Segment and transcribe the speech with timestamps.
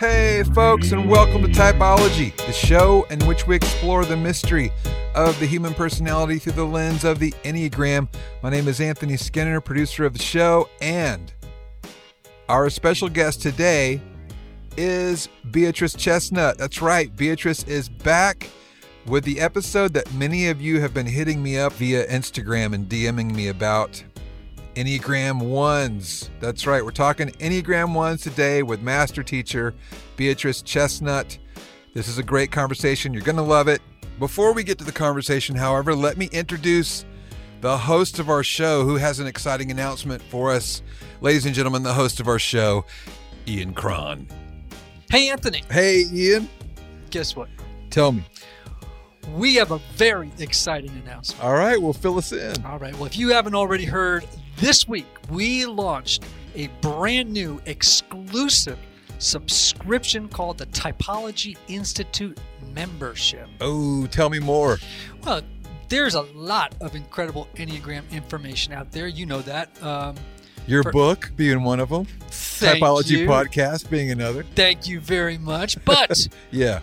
[0.00, 4.72] Hey, folks, and welcome to Typology, the show in which we explore the mystery
[5.14, 8.08] of the human personality through the lens of the Enneagram.
[8.42, 11.30] My name is Anthony Skinner, producer of the show, and
[12.48, 14.00] our special guest today
[14.78, 16.56] is Beatrice Chestnut.
[16.56, 18.48] That's right, Beatrice is back
[19.04, 22.88] with the episode that many of you have been hitting me up via Instagram and
[22.88, 24.02] DMing me about.
[24.74, 26.30] Enneagram Ones.
[26.40, 29.74] That's right, we're talking Enneagram Ones today with master teacher
[30.16, 31.38] Beatrice Chestnut.
[31.94, 33.12] This is a great conversation.
[33.12, 33.82] You're going to love it.
[34.18, 37.04] Before we get to the conversation, however, let me introduce
[37.60, 40.82] the host of our show who has an exciting announcement for us.
[41.20, 42.84] Ladies and gentlemen, the host of our show,
[43.48, 44.26] Ian Cron.
[45.10, 45.62] Hey, Anthony.
[45.70, 46.48] Hey, Ian.
[47.10, 47.48] Guess what?
[47.90, 48.24] Tell me.
[49.34, 51.44] We have a very exciting announcement.
[51.44, 52.64] All right, well, fill us in.
[52.64, 52.94] All right.
[52.94, 54.26] Well, if you haven't already heard,
[54.60, 56.24] this week we launched
[56.54, 58.78] a brand new exclusive
[59.18, 62.38] subscription called the Typology Institute
[62.74, 63.48] membership.
[63.60, 64.78] Oh, tell me more.
[65.24, 65.40] Well,
[65.88, 69.08] there's a lot of incredible Enneagram information out there.
[69.08, 69.82] You know that.
[69.82, 70.14] Um,
[70.66, 72.06] Your for, book being one of them.
[72.30, 73.26] Typology you.
[73.28, 74.44] podcast being another.
[74.54, 75.82] Thank you very much.
[75.86, 76.80] But yeah,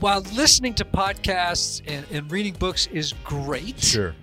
[0.00, 4.14] while listening to podcasts and, and reading books is great, sure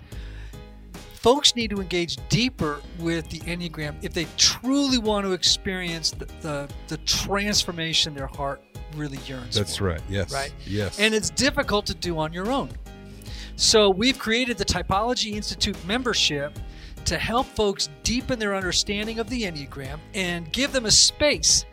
[1.17, 6.25] folks need to engage deeper with the Enneagram if they truly want to experience the,
[6.41, 8.61] the, the transformation their heart
[8.95, 9.63] really yearns for.
[9.63, 9.85] That's for.
[9.85, 10.01] right.
[10.07, 10.31] Yes.
[10.31, 10.53] Right?
[10.65, 10.99] Yes.
[10.99, 12.69] And it's difficult to do on your own.
[13.55, 16.57] So we've created the Typology Institute membership
[17.05, 21.65] to help folks deepen their understanding of the Enneagram and give them a space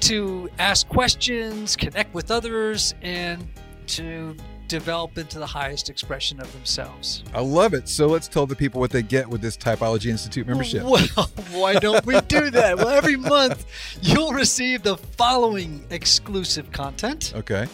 [0.00, 3.46] to ask questions, connect with others, and
[3.88, 4.36] to
[4.72, 7.22] develop into the highest expression of themselves.
[7.34, 7.90] I love it.
[7.90, 10.82] So let's tell the people what they get with this Typology Institute membership.
[10.82, 11.06] Well,
[11.52, 12.78] why don't we do that?
[12.78, 13.66] well, every month
[14.00, 17.34] you'll receive the following exclusive content.
[17.36, 17.66] Okay.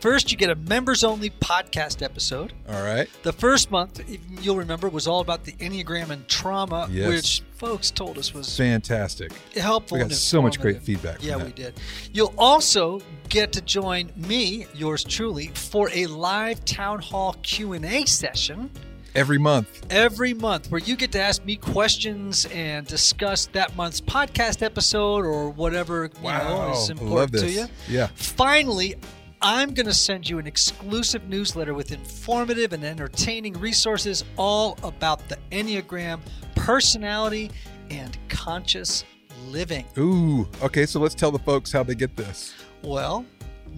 [0.00, 2.54] First, you get a members only podcast episode.
[2.70, 3.06] All right.
[3.22, 4.02] The first month,
[4.42, 7.08] you'll remember, was all about the Enneagram and trauma, yes.
[7.08, 9.30] which folks told us was fantastic.
[9.54, 9.98] Helpful.
[9.98, 11.22] We got so much great feedback.
[11.22, 11.78] Yeah, we did.
[12.14, 18.70] You'll also get to join me, yours truly, for a live town hall Q&A session
[19.14, 19.84] every month.
[19.90, 25.26] Every month, where you get to ask me questions and discuss that month's podcast episode
[25.26, 26.68] or whatever wow.
[26.68, 27.66] know, is important to you.
[27.86, 28.08] Yeah.
[28.14, 28.96] Finally,
[29.42, 35.26] I'm going to send you an exclusive newsletter with informative and entertaining resources all about
[35.30, 36.20] the Enneagram,
[36.54, 37.50] personality,
[37.88, 39.04] and conscious
[39.48, 39.86] living.
[39.96, 42.54] Ooh, okay, so let's tell the folks how they get this.
[42.82, 43.24] Well,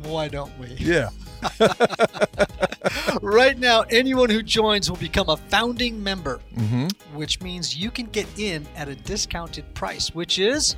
[0.03, 0.67] why don't we?
[0.79, 1.11] Yeah.
[3.23, 6.89] right now, anyone who joins will become a founding member, mm-hmm.
[7.17, 10.75] which means you can get in at a discounted price, which is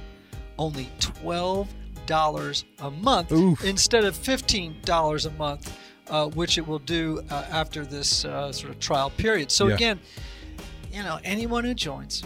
[0.58, 1.68] only twelve
[2.06, 3.64] Dollars a month Oof.
[3.64, 5.76] instead of $15 a month,
[6.08, 9.50] uh, which it will do uh, after this uh, sort of trial period.
[9.50, 9.74] So, yeah.
[9.74, 10.00] again,
[10.92, 12.22] you know, anyone who joins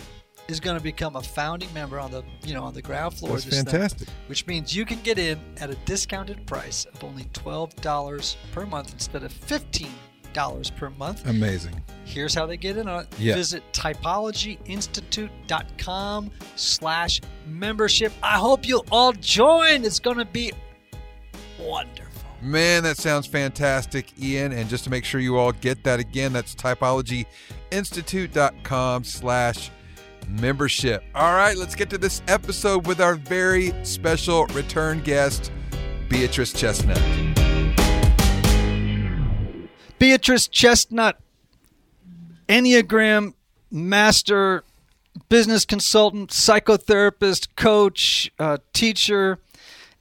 [0.49, 3.33] is going to become a founding member on the you know on the ground floor.
[3.39, 4.09] That's fantastic.
[4.09, 8.37] Thing, which means you can get in at a discounted price of only twelve dollars
[8.53, 9.93] per month instead of fifteen
[10.39, 11.27] dollars per month.
[11.27, 11.83] Amazing.
[12.05, 13.09] Here's how they get in on it.
[13.19, 13.35] Yeah.
[13.35, 18.13] Visit typologyinstitute.com slash membership.
[18.23, 19.85] I hope you'll all join.
[19.85, 20.53] It's going to be
[21.59, 22.05] wonderful.
[22.41, 24.53] Man, that sounds fantastic, Ian.
[24.53, 29.73] And just to make sure you all get that again, that's typologyinstitute.com slash
[30.29, 31.03] membership.
[31.17, 35.51] All right, let's get to this episode with our very special return guest,
[36.09, 37.03] Beatrice Chestnut.
[39.99, 41.21] Beatrice Chestnut,
[42.49, 43.35] Enneagram
[43.71, 44.65] master,
[45.29, 49.39] business consultant, psychotherapist, coach, uh, teacher,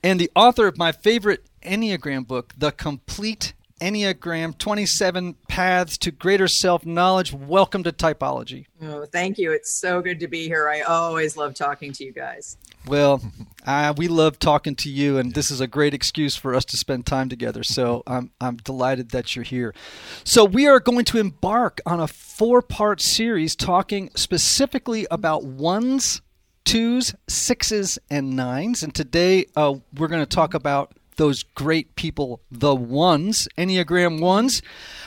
[0.03, 6.47] and the author of my favorite Enneagram book, The Complete Enneagram 27 Paths to Greater
[6.47, 7.31] Self Knowledge.
[7.31, 8.65] Welcome to Typology.
[8.81, 9.51] Oh, thank you.
[9.51, 10.67] It's so good to be here.
[10.67, 12.57] I always love talking to you guys.
[12.87, 13.21] Well,
[13.65, 16.77] uh, we love talking to you, and this is a great excuse for us to
[16.77, 17.63] spend time together.
[17.63, 19.75] So I'm, I'm delighted that you're here.
[20.23, 26.21] So, we are going to embark on a four part series talking specifically about ones,
[26.65, 28.81] twos, sixes, and nines.
[28.81, 34.61] And today uh, we're going to talk about those great people, the ones, Enneagram ones.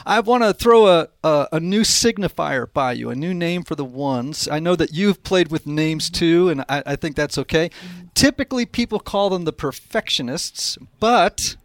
[0.05, 3.75] I want to throw a, a, a, new signifier by you, a new name for
[3.75, 4.49] the ones.
[4.49, 7.71] I know that you've played with names too, and I, I think that's okay.
[8.15, 11.57] Typically, people call them the perfectionists, but,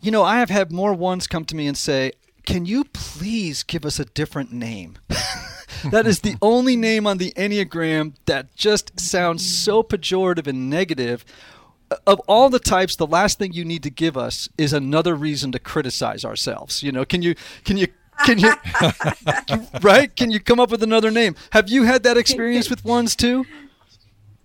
[0.00, 2.12] you know, I have had more ones come to me and say,
[2.46, 4.98] Can you please give us a different name?
[5.90, 11.24] that is the only name on the Enneagram that just sounds so pejorative and negative
[12.06, 15.52] of all the types, the last thing you need to give us is another reason
[15.52, 16.82] to criticize ourselves.
[16.82, 17.34] You know, can you
[17.64, 17.88] can you
[18.24, 18.52] can you
[19.82, 20.14] right?
[20.14, 21.34] Can you come up with another name?
[21.50, 23.44] Have you had that experience with ones too?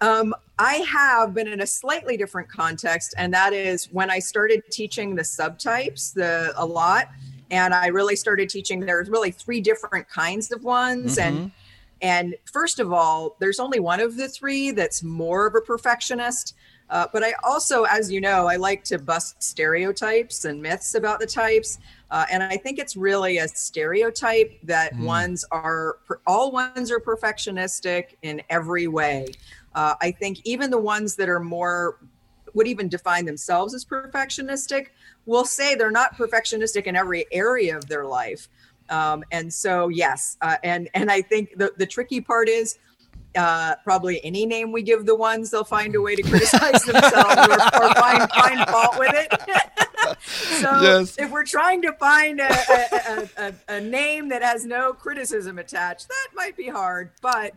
[0.02, 4.64] Um, I have been in a slightly different context, and that is when I started
[4.72, 7.10] teaching the subtypes the a lot,
[7.52, 8.80] and I really started teaching.
[8.80, 11.38] There's really three different kinds of ones, mm-hmm.
[11.38, 11.52] and
[12.02, 16.56] and first of all, there's only one of the three that's more of a perfectionist.
[16.90, 21.20] Uh, but I also, as you know, I like to bust stereotypes and myths about
[21.20, 21.80] the types.
[22.12, 25.04] Uh, and I think it's really a stereotype that mm.
[25.04, 25.98] ones are,
[26.28, 29.28] all ones are perfectionistic in every way.
[29.74, 31.98] Uh, I think even the ones that are more,
[32.54, 34.88] would even define themselves as perfectionistic,
[35.26, 38.48] will say they're not perfectionistic in every area of their life.
[38.90, 42.78] Um, and so, yes, uh, and and I think the the tricky part is
[43.36, 47.36] uh, probably any name we give the ones, they'll find a way to criticize themselves
[47.36, 50.20] or, or, find find fault with it.
[50.22, 51.18] so yes.
[51.18, 56.08] if we're trying to find a, a, a, a, name that has no criticism attached,
[56.08, 57.12] that might be hard.
[57.22, 57.54] But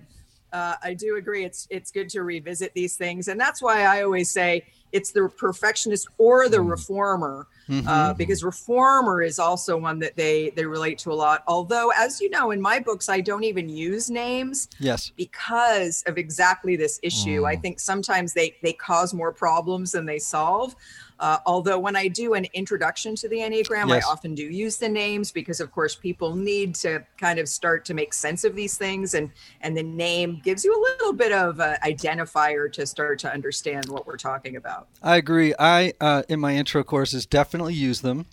[0.53, 4.03] uh, I do agree it's it's good to revisit these things, and that's why I
[4.03, 6.71] always say it's the perfectionist or the mm.
[6.71, 7.87] reformer mm-hmm.
[7.87, 12.21] uh, because reformer is also one that they they relate to a lot although as
[12.21, 16.99] you know in my books i don't even use names yes because of exactly this
[17.03, 17.49] issue mm.
[17.49, 20.75] i think sometimes they they cause more problems than they solve
[21.21, 24.05] uh, although when I do an introduction to the Enneagram, yes.
[24.05, 27.85] I often do use the names because, of course, people need to kind of start
[27.87, 29.31] to make sense of these things, and
[29.61, 33.89] and the name gives you a little bit of an identifier to start to understand
[33.89, 34.89] what we're talking about.
[35.03, 35.55] I agree.
[35.59, 38.27] I uh, in my intro courses definitely use them.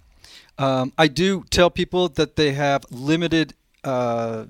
[0.57, 3.53] Um, I do tell people that they have limited.
[3.83, 4.45] Uh,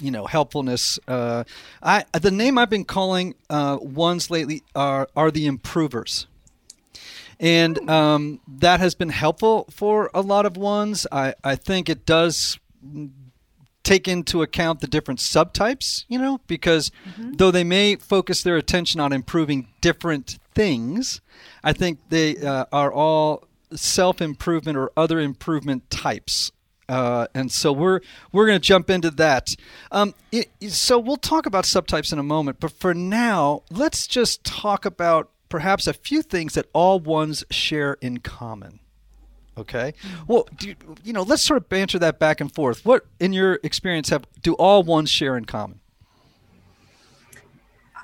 [0.00, 0.98] you know helpfulness.
[1.06, 1.44] Uh,
[1.82, 6.26] I the name I've been calling uh, ones lately are are the improvers
[7.38, 11.06] and um, that has been helpful for a lot of ones.
[11.12, 12.58] I, I think it does
[13.82, 17.34] take into account the different subtypes, you know, because mm-hmm.
[17.34, 21.20] though they may focus their attention on improving different things,
[21.62, 26.50] I think they uh, are all self improvement or other improvement types.
[26.88, 28.00] Uh, and so we're
[28.32, 29.54] we're going to jump into that.
[29.90, 34.44] Um, it, so we'll talk about subtypes in a moment, but for now, let's just
[34.44, 38.80] talk about perhaps a few things that all ones share in common.
[39.58, 39.94] Okay.
[40.26, 42.84] Well, do you, you know, let's sort of banter that back and forth.
[42.84, 45.80] What, in your experience, have do all ones share in common?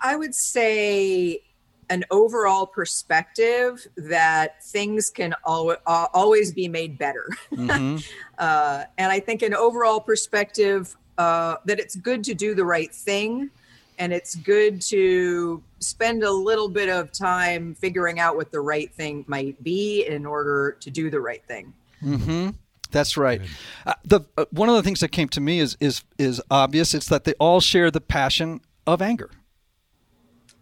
[0.03, 1.43] I would say
[1.91, 7.29] an overall perspective that things can al- always be made better.
[7.53, 7.99] Mm-hmm.
[8.39, 12.93] uh, and I think an overall perspective uh, that it's good to do the right
[12.93, 13.51] thing
[13.99, 18.93] and it's good to spend a little bit of time figuring out what the right
[18.93, 21.73] thing might be in order to do the right thing.
[22.03, 22.51] Mm-hmm.
[22.91, 23.41] That's right.
[23.87, 26.95] Uh, the uh, one of the things that came to me is is is obvious.
[26.95, 29.31] It's that they all share the passion of anger.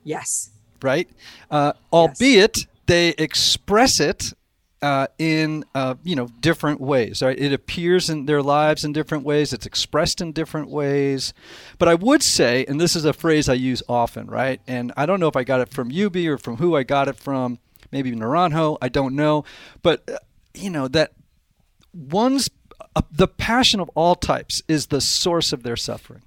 [0.04, 0.50] Yes.
[0.80, 1.08] Right.
[1.50, 2.66] Uh, albeit yes.
[2.86, 4.32] they express it
[4.82, 7.22] uh, in uh, you know different ways.
[7.22, 7.38] Right?
[7.38, 9.52] It appears in their lives in different ways.
[9.52, 11.32] It's expressed in different ways.
[11.78, 14.60] But I would say, and this is a phrase I use often, right?
[14.66, 17.08] And I don't know if I got it from Yubi or from who I got
[17.08, 17.58] it from.
[17.92, 18.78] Maybe Naranjo.
[18.80, 19.44] I don't know.
[19.82, 20.18] But uh,
[20.54, 21.12] you know that
[21.92, 22.50] one's
[22.96, 26.22] uh, the passion of all types is the source of their suffering.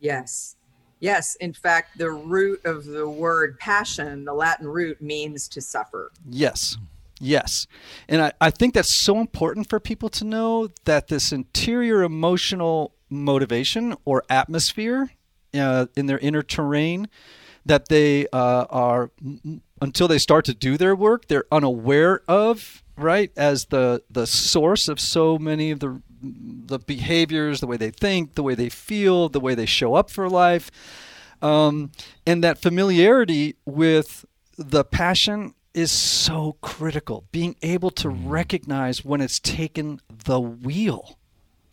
[0.00, 0.56] Yes.
[1.00, 6.10] Yes, in fact, the root of the word passion, the Latin root, means to suffer.
[6.28, 6.76] Yes.
[7.20, 7.66] Yes.
[8.08, 12.94] And I, I think that's so important for people to know that this interior emotional
[13.10, 15.10] motivation or atmosphere
[15.54, 17.08] uh, in their inner terrain
[17.64, 19.10] that they uh, are
[19.80, 24.88] until they start to do their work they're unaware of right as the the source
[24.88, 29.28] of so many of the the behaviors, the way they think, the way they feel,
[29.28, 30.70] the way they show up for life.
[31.40, 31.92] Um,
[32.26, 34.24] and that familiarity with
[34.56, 37.24] the passion is so critical.
[37.30, 38.22] Being able to mm.
[38.24, 41.18] recognize when it's taken the wheel,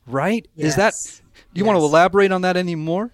[0.06, 0.48] right?
[0.56, 0.70] Yes.
[0.70, 1.22] Is that,
[1.54, 1.68] do you yes.
[1.68, 3.12] want to elaborate on that anymore?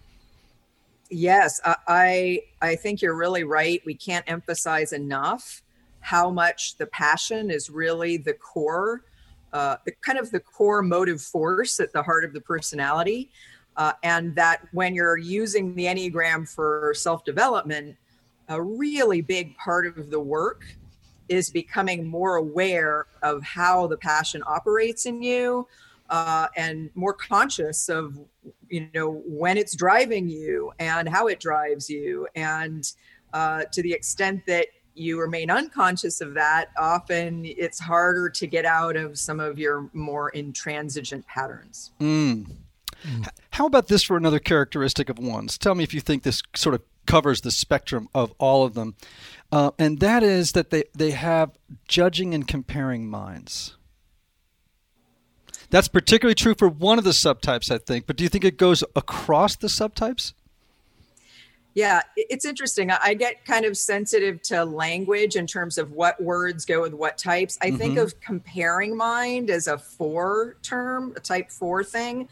[1.14, 3.82] Yes, I I think you're really right.
[3.86, 5.62] We can't emphasize enough
[6.00, 9.04] how much the passion is really the core
[9.54, 13.30] uh, kind of the core motive force at the heart of the personality.
[13.78, 17.96] Uh, and that when you're using the Enneagram for self development,
[18.50, 20.66] a really big part of the work
[21.30, 25.66] is becoming more aware of how the passion operates in you
[26.10, 28.20] uh, and more conscious of
[28.70, 32.92] you know when it's driving you and how it drives you and
[33.34, 38.66] uh, to the extent that you remain unconscious of that, often it's harder to get
[38.66, 41.92] out of some of your more intransigent patterns.
[42.00, 42.56] Mm.
[43.04, 43.28] Mm.
[43.52, 45.58] How about this for another characteristic of ones?
[45.58, 48.96] Tell me if you think this sort of covers the spectrum of all of them.
[49.52, 51.52] Uh, and that is that they, they have
[51.88, 53.76] judging and comparing minds.
[55.70, 58.06] That's particularly true for one of the subtypes, I think.
[58.06, 60.34] But do you think it goes across the subtypes?
[61.74, 62.92] Yeah, it's interesting.
[62.92, 67.18] I get kind of sensitive to language in terms of what words go with what
[67.18, 67.58] types.
[67.62, 67.78] I mm-hmm.
[67.78, 72.28] think of comparing mind as a four term, a type four thing.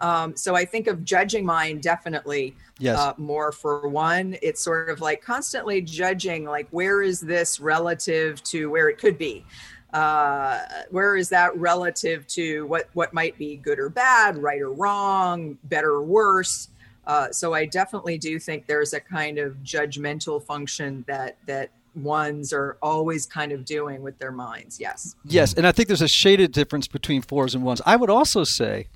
[0.00, 2.98] Um, so I think of judging mind definitely yes.
[2.98, 4.36] uh, more for one.
[4.42, 9.18] It's sort of like constantly judging, like where is this relative to where it could
[9.18, 9.44] be?
[9.92, 10.60] Uh,
[10.90, 15.56] where is that relative to what what might be good or bad, right or wrong,
[15.64, 16.68] better or worse?
[17.06, 22.52] Uh, so I definitely do think there's a kind of judgmental function that that ones
[22.52, 24.80] are always kind of doing with their minds.
[24.80, 25.14] Yes.
[25.24, 27.80] Yes, and I think there's a shaded difference between fours and ones.
[27.86, 28.88] I would also say,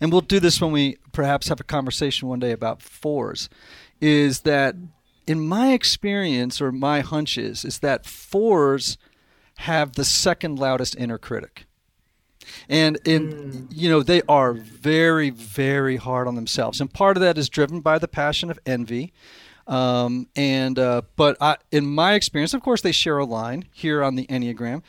[0.00, 3.48] and we'll do this when we perhaps have a conversation one day about fours,
[4.00, 4.74] is that
[5.26, 8.96] in my experience or my hunches is that fours
[9.58, 11.66] have the second loudest inner critic.
[12.68, 13.66] And in mm.
[13.70, 17.80] you know they are very very hard on themselves, and part of that is driven
[17.80, 19.12] by the passion of envy.
[19.66, 24.02] Um, and uh, but I, in my experience, of course, they share a line here
[24.02, 24.82] on the Enneagram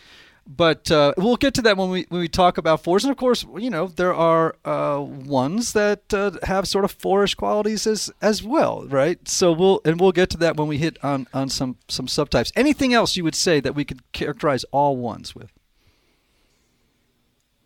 [0.55, 3.03] but uh, we'll get to that when we when we talk about fours.
[3.03, 7.35] And of course, you know there are uh, ones that uh, have sort of fourish
[7.35, 9.25] qualities as as well, right?
[9.27, 12.51] So we'll and we'll get to that when we hit on on some some subtypes.
[12.55, 15.51] Anything else you would say that we could characterize all ones with?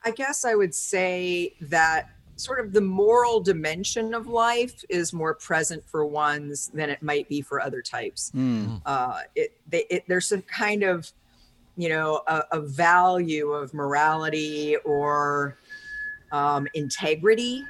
[0.05, 5.33] I guess I would say that sort of the moral dimension of life is more
[5.33, 8.31] present for ones than it might be for other types.
[8.35, 8.81] Mm.
[8.85, 11.12] Uh, it, they, it, there's some kind of
[11.77, 15.57] you know a, a value of morality or
[16.31, 17.63] um, integrity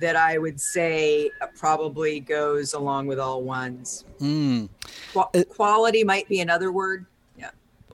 [0.00, 4.04] that I would say probably goes along with all ones.
[4.20, 4.68] Mm.
[5.12, 7.06] Qu- quality might be another word.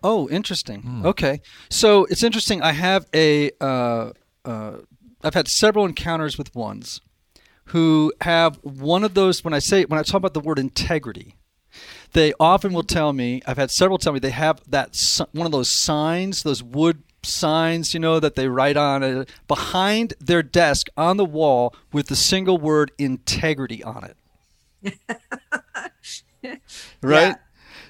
[0.04, 0.82] Oh, interesting.
[0.82, 1.04] Mm.
[1.06, 2.62] Okay, so it's interesting.
[2.62, 3.50] I have a.
[3.60, 4.12] Uh,
[4.44, 4.76] uh,
[5.22, 7.00] I've had several encounters with ones
[7.66, 9.42] who have one of those.
[9.42, 11.36] When I say when I talk about the word integrity,
[12.12, 14.96] they often will tell me i've had several tell me they have that
[15.32, 20.14] one of those signs those wood signs you know that they write on it behind
[20.20, 24.98] their desk on the wall with the single word integrity on it
[27.02, 27.34] right yeah.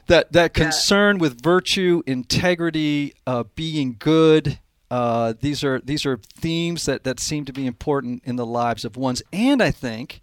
[0.06, 1.22] That that concern yeah.
[1.22, 4.58] with virtue integrity uh, being good
[4.90, 8.84] uh, these are these are themes that, that seem to be important in the lives
[8.84, 10.20] of ones and i think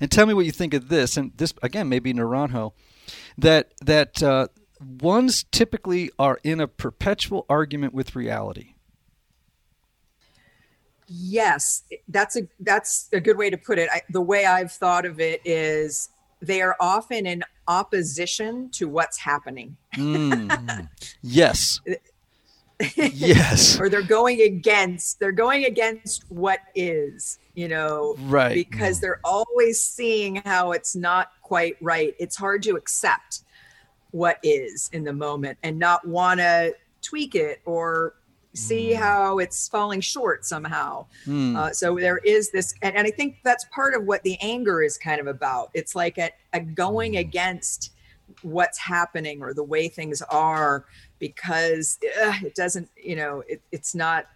[0.00, 2.72] and tell me what you think of this and this again may be naranjo
[3.38, 4.46] that that uh,
[5.00, 8.74] ones typically are in a perpetual argument with reality.
[11.06, 13.88] Yes, that's a that's a good way to put it.
[13.92, 16.08] I, the way I've thought of it is
[16.42, 19.76] they are often in opposition to what's happening.
[19.96, 20.88] Mm.
[21.22, 21.80] yes.
[22.96, 23.78] yes.
[23.80, 28.54] or they're going against they're going against what is, you know, right.
[28.54, 32.14] because they're always seeing how it's not quite right.
[32.18, 33.42] It's hard to accept
[34.10, 38.14] what is in the moment and not want to tweak it or
[38.54, 38.96] see mm.
[38.96, 41.06] how it's falling short somehow.
[41.26, 41.56] Mm.
[41.56, 44.82] Uh, so there is this, and, and, I think that's part of what the anger
[44.82, 45.70] is kind of about.
[45.74, 47.18] It's like a, a going hmm.
[47.18, 47.92] against
[48.42, 50.84] what's happening or the way things are
[51.18, 54.26] because uh, it doesn't, you know, it, it's not.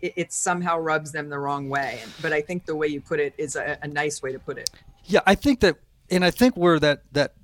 [0.00, 3.20] It, it, somehow rubs them the wrong way, but I think the way you put
[3.20, 4.68] it is a, a nice way to put it.
[5.04, 5.76] Yeah, I think that
[6.10, 7.34] and I think where that that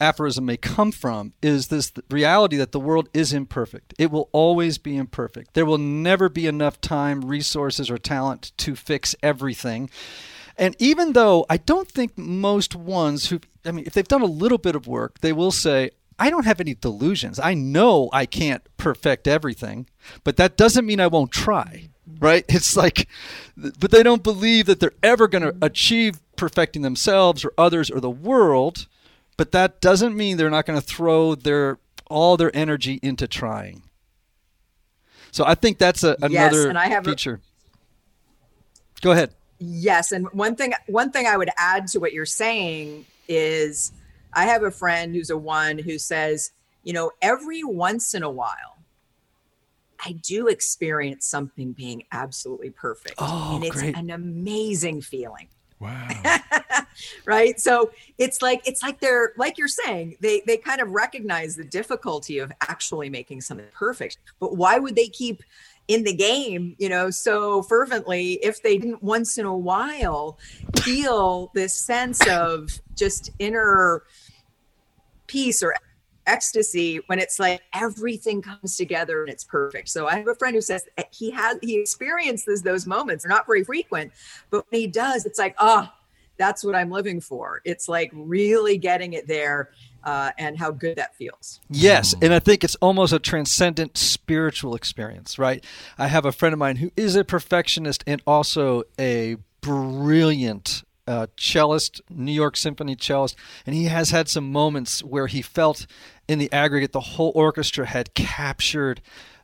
[0.00, 3.94] aphorism may come from is this reality that the world is imperfect.
[3.98, 5.54] It will always be imperfect.
[5.54, 9.90] There will never be enough time, resources, or talent to fix everything.
[10.56, 14.26] And even though I don't think most ones who, I mean, if they've done a
[14.26, 17.38] little bit of work, they will say, I don't have any delusions.
[17.38, 19.86] I know I can't perfect everything,
[20.24, 21.90] but that doesn't mean I won't try
[22.20, 22.44] right?
[22.48, 23.08] It's like,
[23.56, 28.00] but they don't believe that they're ever going to achieve perfecting themselves or others or
[28.00, 28.86] the world.
[29.38, 31.78] But that doesn't mean they're not going to throw their
[32.10, 33.84] all their energy into trying.
[35.30, 37.40] So I think that's a, another yes, and I have feature.
[38.96, 39.30] A, Go ahead.
[39.58, 43.92] Yes, and one thing one thing I would add to what you're saying is
[44.34, 46.50] I have a friend who's a one who says,
[46.82, 48.78] you know, every once in a while
[50.04, 53.14] I do experience something being absolutely perfect.
[53.18, 53.96] Oh, and it's great.
[53.96, 55.48] an amazing feeling.
[55.80, 56.08] Wow.
[57.24, 61.54] right so it's like it's like they're like you're saying they they kind of recognize
[61.54, 65.42] the difficulty of actually making something perfect but why would they keep
[65.86, 70.38] in the game you know so fervently if they didn't once in a while
[70.80, 74.02] feel this sense of just inner
[75.28, 75.74] peace or
[76.28, 79.88] ecstasy when it's like everything comes together and it's perfect.
[79.88, 83.24] So I have a friend who says he has he experiences those moments.
[83.24, 84.12] They're not very frequent,
[84.50, 85.88] but when he does, it's like, oh,
[86.36, 87.60] that's what I'm living for.
[87.64, 89.70] It's like really getting it there.
[90.04, 91.60] Uh, and how good that feels.
[91.68, 95.62] Yes, and I think it's almost a transcendent spiritual experience, right?
[95.98, 101.26] I have a friend of mine who is a perfectionist and also a brilliant uh,
[101.36, 103.34] cellist, New York Symphony cellist,
[103.66, 105.86] and he has had some moments where he felt
[106.28, 109.00] in the aggregate, the whole orchestra had captured,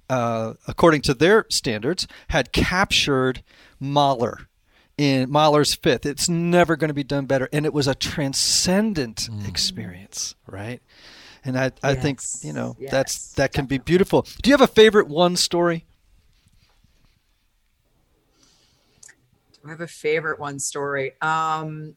[0.08, 3.42] uh, according to their standards, had captured
[3.80, 4.48] Mahler
[4.96, 6.06] in Mahler's Fifth.
[6.06, 9.48] It's never going to be done better, and it was a transcendent mm.
[9.48, 10.80] experience, right?
[11.44, 12.02] And I, I yes.
[12.02, 13.78] think you know yes, that's that can definitely.
[13.78, 14.26] be beautiful.
[14.42, 15.84] Do you have a favorite one story?
[19.52, 21.12] Do I have a favorite one story?
[21.20, 21.96] Um,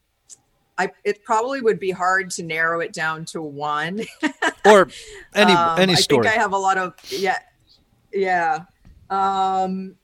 [0.77, 4.05] I, it probably would be hard to narrow it down to one.
[4.65, 4.89] or
[5.34, 6.27] any um, any story.
[6.27, 7.39] I think I have a lot of yeah,
[8.13, 8.65] yeah.
[9.10, 9.96] Um,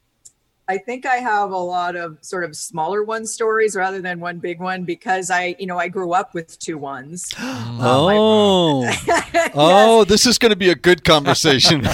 [0.67, 4.39] I think I have a lot of sort of smaller one stories rather than one
[4.39, 7.33] big one because I, you know, I grew up with two ones.
[7.73, 9.51] Um, oh, yes.
[9.55, 11.81] oh, this is going to be a good conversation.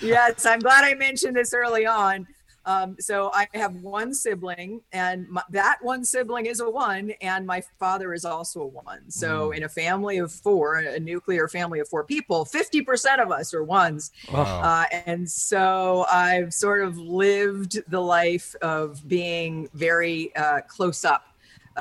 [0.00, 2.26] yes, I'm glad I mentioned this early on.
[2.64, 7.46] Um, so I have one sibling, and my, that one sibling is a one, and
[7.46, 9.10] my father is also a one.
[9.10, 9.56] So mm.
[9.56, 13.64] in a family of four, a nuclear family of four people, 50% of us are
[13.64, 14.10] ones.
[14.32, 14.60] Wow.
[14.60, 21.24] Uh, and so I've sort of lived the life of being very uh, close up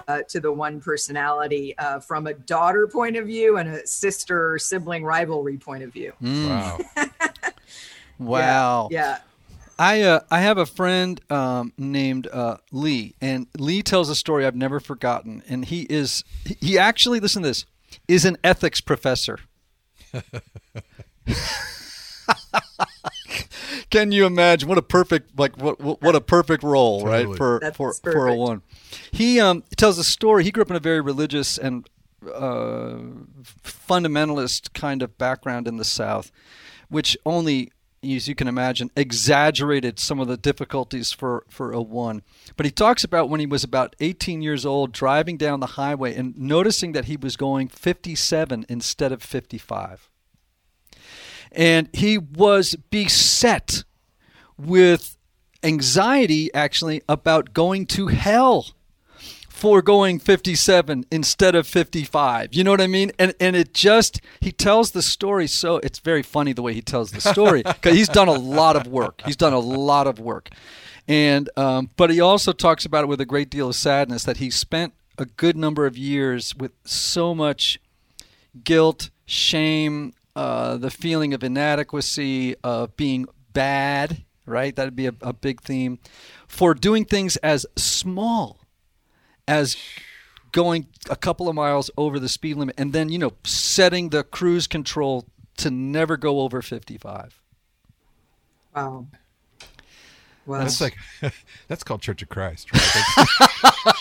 [0.08, 4.58] uh, to the one personality uh, from a daughter point of view and a sister
[4.58, 6.14] sibling rivalry point of view.
[6.22, 6.48] Mm.
[6.48, 6.78] Wow.
[8.20, 8.90] wow.
[8.92, 9.00] Yeah.
[9.00, 9.18] yeah.
[9.80, 14.46] I uh, I have a friend um, named uh, Lee, and Lee tells a story
[14.46, 15.44] I've never forgotten.
[15.48, 17.66] And he is he actually listen to this
[18.08, 19.40] is an ethics professor.
[23.90, 27.26] Can you imagine what a perfect like what what a perfect role totally.
[27.26, 28.14] right for That's for perfect.
[28.14, 28.62] for a one.
[29.12, 30.44] He um tells a story.
[30.44, 31.88] He grew up in a very religious and
[32.26, 32.98] uh,
[33.64, 36.32] fundamentalist kind of background in the South,
[36.90, 37.72] which only
[38.04, 42.22] as you can imagine, exaggerated some of the difficulties for, for a one.
[42.56, 46.16] But he talks about when he was about 18 years old, driving down the highway
[46.16, 50.10] and noticing that he was going 57 instead of 55.
[51.52, 53.84] And he was beset
[54.58, 55.18] with
[55.64, 58.77] anxiety, actually, about going to hell
[59.58, 62.54] for going 57 instead of 55.
[62.54, 63.12] You know what I mean?
[63.18, 66.82] And and it just he tells the story so it's very funny the way he
[66.82, 69.22] tells the story because he's done a lot of work.
[69.26, 70.50] He's done a lot of work,
[71.08, 74.38] and um, but he also talks about it with a great deal of sadness that
[74.38, 77.80] he spent a good number of years with so much
[78.64, 84.24] guilt, shame, uh, the feeling of inadequacy, of being bad.
[84.46, 86.00] Right, that'd be a, a big theme
[86.48, 88.62] for doing things as small
[89.48, 89.78] as
[90.52, 94.24] going a couple of miles over the speed limit and then, you know, setting the
[94.24, 95.26] cruise control
[95.58, 97.42] to never go over 55.
[98.76, 99.08] Wow.
[100.46, 100.96] Well, that's like
[101.68, 103.28] that's called Church of Christ, right?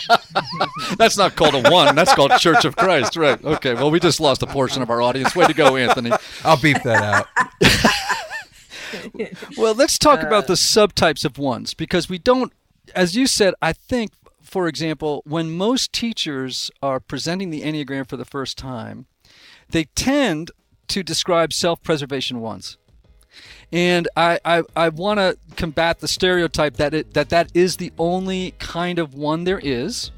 [0.07, 1.93] That's, that's not called a one.
[1.93, 3.43] That's called Church of Christ, right?
[3.43, 3.73] Okay.
[3.73, 5.35] Well, we just lost a portion of our audience.
[5.35, 6.11] Way to go, Anthony.
[6.45, 7.27] I'll beep that out.
[9.57, 12.53] well, let's talk uh, about the subtypes of ones because we don't,
[12.95, 18.17] as you said, I think for example, when most teachers are presenting the Enneagram for
[18.17, 19.05] the first time,
[19.69, 20.51] they tend
[20.87, 22.77] to describe self preservation ones.
[23.71, 27.91] And I, I, I want to combat the stereotype that, it, that that is the
[27.97, 30.11] only kind of one there is.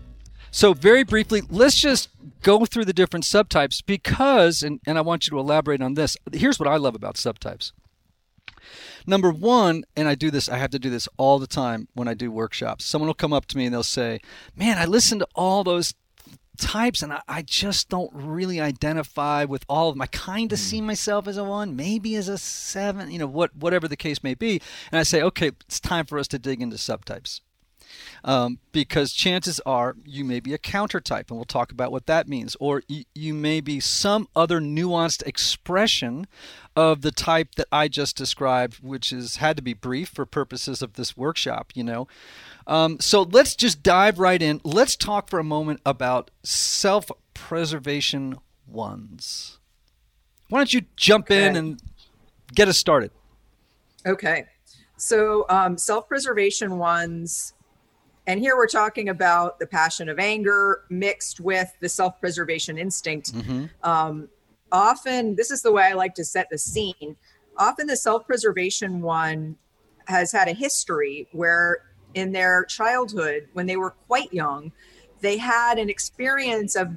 [0.52, 2.10] So, very briefly, let's just
[2.42, 6.18] go through the different subtypes because, and, and I want you to elaborate on this.
[6.32, 7.72] Here's what I love about subtypes
[9.06, 12.08] Number one, and I do this, I have to do this all the time when
[12.08, 12.86] I do workshops.
[12.86, 14.20] Someone will come up to me and they'll say,
[14.56, 15.94] Man, I listened to all those
[16.58, 20.02] types and I, I just don't really identify with all of them.
[20.02, 20.62] I kind of mm.
[20.62, 24.24] see myself as a one, maybe as a seven, you know, what whatever the case
[24.24, 24.62] may be.
[24.92, 27.42] And I say, okay, it's time for us to dig into subtypes
[28.24, 32.06] um, because chances are you may be a counter type, and we'll talk about what
[32.08, 36.28] that means, or y- you may be some other nuanced expression
[36.76, 40.82] of the type that I just described, which is had to be brief for purposes
[40.82, 41.72] of this workshop.
[41.76, 42.08] You know,
[42.68, 44.62] Um, so let's just dive right in.
[44.64, 49.58] Let's talk for a moment about self preservation ones.
[50.50, 51.82] Why don't you jump in and
[52.54, 53.12] get us started?
[54.06, 54.46] Okay.
[54.98, 57.54] So, um, self preservation ones,
[58.30, 63.34] and here we're talking about the passion of anger mixed with the self preservation instinct.
[63.34, 63.66] Mm-hmm.
[63.82, 64.30] Um,
[64.72, 67.16] often, this is the way I like to set the scene.
[67.58, 69.56] Often, the self preservation one
[70.06, 74.72] has had a history where, in their childhood, when they were quite young,
[75.22, 76.96] they had an experience of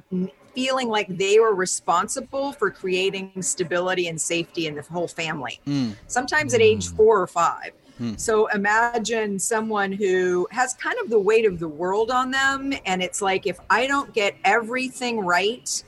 [0.53, 5.89] feeling like they were responsible for creating stability and safety in the whole family hmm.
[6.05, 6.65] sometimes at hmm.
[6.65, 7.71] age four or five.
[8.03, 8.19] Mm.
[8.19, 12.73] So imagine someone who has kind of the weight of the world on them.
[12.85, 15.83] And it's like, if I don't get everything right,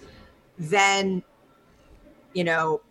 [0.57, 1.21] then,
[2.33, 2.81] you know,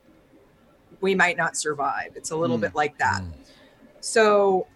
[1.01, 2.13] we might not survive.
[2.17, 2.63] It's a little mm.
[2.63, 3.23] bit like that.
[3.23, 3.33] Mm.
[4.01, 4.67] So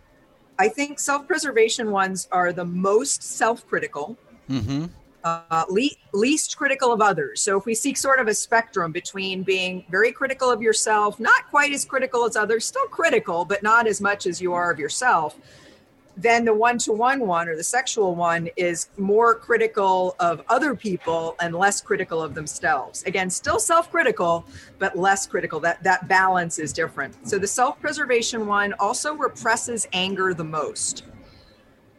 [0.59, 4.17] I think self preservation ones are the most self critical
[4.49, 4.87] Mm-hmm.
[5.51, 7.41] Uh, le- least critical of others.
[7.41, 11.49] So if we seek sort of a spectrum between being very critical of yourself, not
[11.51, 14.79] quite as critical as others, still critical, but not as much as you are of
[14.79, 15.37] yourself,
[16.19, 20.75] then the one to one one or the sexual one is more critical of other
[20.75, 23.05] people and less critical of themselves.
[23.05, 24.45] Again, still self critical,
[24.81, 25.61] but less critical.
[25.61, 27.15] That, that balance is different.
[27.27, 31.05] So the self preservation one also represses anger the most.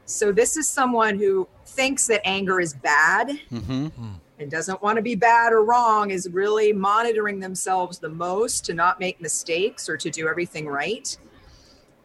[0.03, 1.47] So this is someone who
[1.79, 3.87] thinks that anger is bad Mm-hmm.
[4.37, 8.73] and doesn't want to be bad or wrong is really monitoring themselves the most to
[8.73, 11.17] not make mistakes or to do everything right.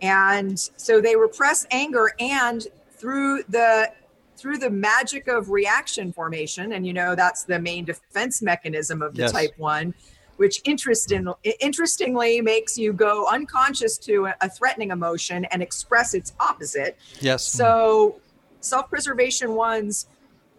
[0.00, 3.90] And so they repress anger and through the
[4.37, 9.14] through the magic of reaction formation and you know that's the main defense mechanism of
[9.14, 9.32] the Yes.
[9.32, 9.92] type 1
[10.37, 16.32] which interesting, interestingly makes you go unconscious to a, a threatening emotion and express its
[16.40, 17.42] opposite Yes.
[17.44, 18.16] so
[18.64, 20.07] self-preservation ones,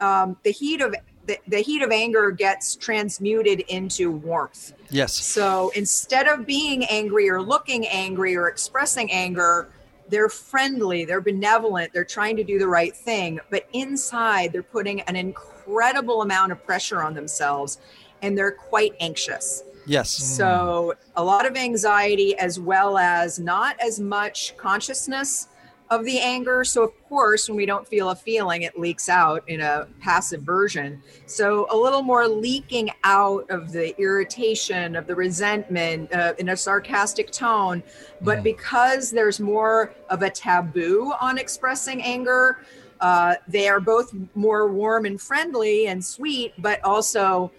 [0.01, 4.73] um, the heat of the, the heat of anger gets transmuted into warmth.
[4.89, 5.13] yes.
[5.13, 9.69] So instead of being angry or looking angry or expressing anger,
[10.09, 15.01] they're friendly, they're benevolent, they're trying to do the right thing, but inside they're putting
[15.01, 17.79] an incredible amount of pressure on themselves
[18.21, 19.63] and they're quite anxious.
[19.87, 20.09] Yes.
[20.09, 25.47] So, a lot of anxiety as well as not as much consciousness
[25.89, 26.63] of the anger.
[26.63, 30.41] So, of course, when we don't feel a feeling, it leaks out in a passive
[30.41, 31.01] version.
[31.25, 36.57] So, a little more leaking out of the irritation, of the resentment uh, in a
[36.57, 37.83] sarcastic tone.
[38.21, 42.59] But because there's more of a taboo on expressing anger,
[43.01, 47.51] uh, they are both more warm and friendly and sweet, but also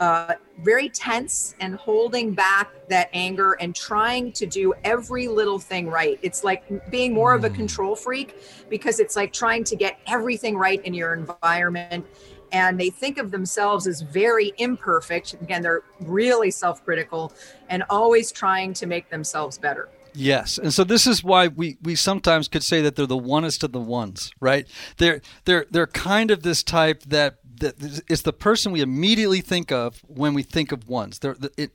[0.00, 5.88] uh, very tense and holding back that anger and trying to do every little thing
[5.88, 6.18] right.
[6.22, 8.34] It's like being more of a control freak
[8.70, 12.06] because it's like trying to get everything right in your environment.
[12.52, 15.34] And they think of themselves as very imperfect.
[15.34, 17.32] Again, they're really self critical
[17.68, 19.88] and always trying to make themselves better.
[20.14, 23.62] Yes, and so this is why we, we sometimes could say that they're the onest
[23.62, 24.66] of the ones, right?
[24.96, 30.02] They're they're they're kind of this type that is the person we immediately think of
[30.06, 31.18] when we think of ones.
[31.18, 31.70] They're, it,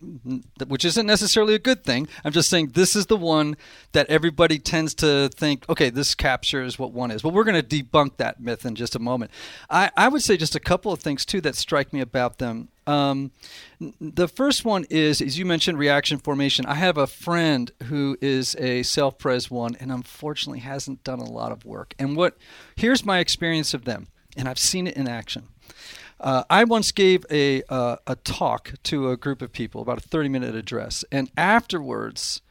[0.68, 2.08] which isn't necessarily a good thing.
[2.24, 3.58] I'm just saying this is the one
[3.92, 5.68] that everybody tends to think.
[5.70, 7.22] Okay, this captures what one is.
[7.22, 9.32] But we're going to debunk that myth in just a moment.
[9.70, 12.70] I, I would say just a couple of things too that strike me about them.
[12.88, 13.32] Um,
[14.00, 16.66] the first one is, as you mentioned, reaction formation.
[16.68, 21.52] I have a friend who is a self-pres one, and unfortunately hasn't done a lot
[21.52, 21.96] of work.
[21.98, 22.38] And what
[22.76, 25.48] here's my experience of them, and I've seen it in action.
[26.20, 30.02] Uh, I once gave a uh, a talk to a group of people, about a
[30.02, 32.42] 30 minute address, and afterwards,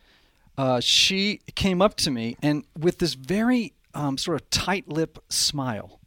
[0.58, 5.18] uh, she came up to me and with this very um, sort of tight lip
[5.28, 5.98] smile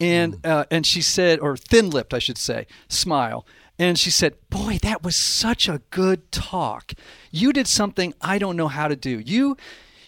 [0.00, 3.46] and uh, and she said, or thin-lipped, I should say, smile.
[3.78, 6.94] And she said, "Boy, that was such a good talk.
[7.30, 9.20] You did something I don't know how to do.
[9.20, 9.56] You."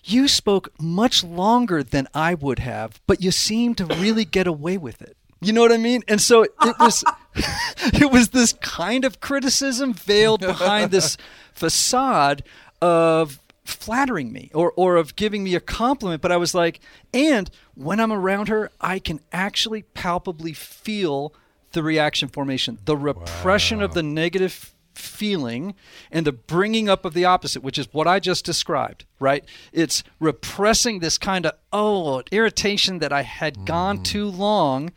[0.05, 4.77] You spoke much longer than I would have, but you seemed to really get away
[4.77, 5.17] with it.
[5.43, 6.03] You know what I mean?
[6.09, 7.05] And so it was
[7.95, 11.17] it was this kind of criticism veiled behind this
[11.53, 12.43] facade
[12.81, 16.81] of flattering me or, or of giving me a compliment, but I was like,
[17.15, 21.33] and when I'm around her, I can actually palpably feel
[21.73, 25.75] the reaction formation, the repression of the negative feeling
[26.11, 29.45] and the bringing up of the opposite, which is what I just described, right?
[29.73, 34.03] It's repressing this kind of, oh, irritation that I had gone mm-hmm.
[34.03, 34.93] too long,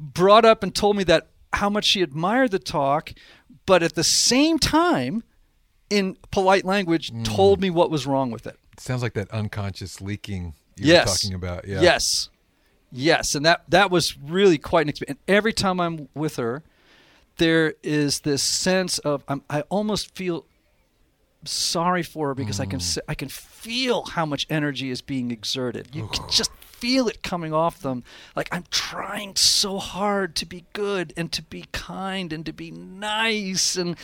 [0.00, 3.12] brought up and told me that how much she admired the talk,
[3.66, 5.22] but at the same time,
[5.90, 7.22] in polite language, hmm.
[7.22, 8.58] told me what was wrong with it.
[8.78, 11.06] Sounds like that unconscious leaking you yes.
[11.06, 11.68] were talking about.
[11.68, 11.82] Yeah.
[11.82, 12.30] Yes.
[12.92, 15.20] Yes, and that that was really quite an experience.
[15.28, 16.64] And every time I'm with her,
[17.36, 20.44] there is this sense of I'm, I almost feel
[21.44, 22.98] sorry for her because I can hmm.
[23.06, 25.94] I can feel how much energy is being exerted.
[25.94, 28.02] You can just feel it coming off them.
[28.34, 32.70] Like I'm trying so hard to be good and to be kind and to be
[32.70, 33.96] nice, and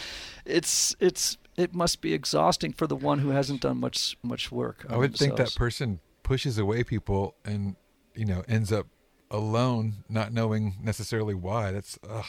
[0.44, 4.86] it's it's it must be exhausting for the one who hasn't done much much work.
[4.88, 7.76] I would think that person pushes away people and
[8.14, 8.86] you know ends up
[9.30, 11.72] alone, not knowing necessarily why.
[11.72, 12.26] That's ugh,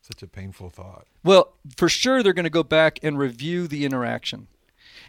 [0.00, 1.06] such a painful thought.
[1.24, 4.48] Well, for sure, they're going to go back and review the interaction.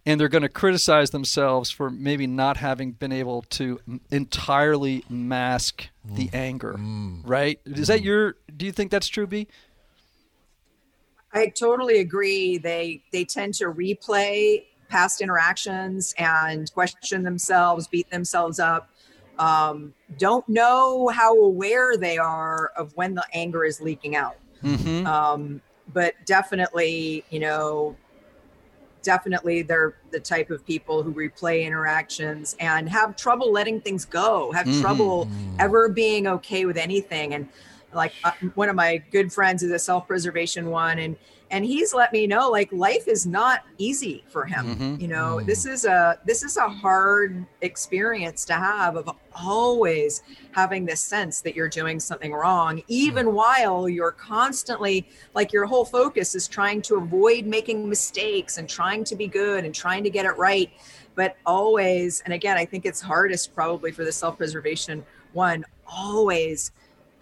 [0.06, 3.80] And they're going to criticize themselves for maybe not having been able to
[4.12, 6.76] entirely mask the anger,
[7.24, 7.60] right?
[7.66, 8.36] Is that your?
[8.56, 9.48] Do you think that's true, B?
[11.34, 12.58] I totally agree.
[12.58, 18.90] They they tend to replay past interactions and question themselves, beat themselves up.
[19.38, 24.36] Um, don't know how aware they are of when the anger is leaking out.
[24.64, 25.08] Mm-hmm.
[25.08, 25.62] Um,
[25.94, 27.96] but definitely, you know,
[29.02, 34.52] definitely they're the type of people who replay interactions and have trouble letting things go,
[34.52, 34.82] have Mhm.
[34.82, 37.34] trouble ever being okay with anything.
[37.34, 37.48] And
[37.94, 41.16] like uh, one of my good friends is a self-preservation one, and
[41.52, 44.76] and he's let me know like life is not easy for him.
[44.76, 45.02] Mhm.
[45.02, 50.86] You know, this is a this is a hard experience to have of always having
[50.86, 56.36] this sense that you're doing something wrong, even while you're constantly like your whole focus
[56.36, 60.26] is trying to avoid making mistakes and trying to be good and trying to get
[60.26, 60.70] it right.
[61.16, 66.72] But always, and again, I think it's hardest probably for the self preservation one, always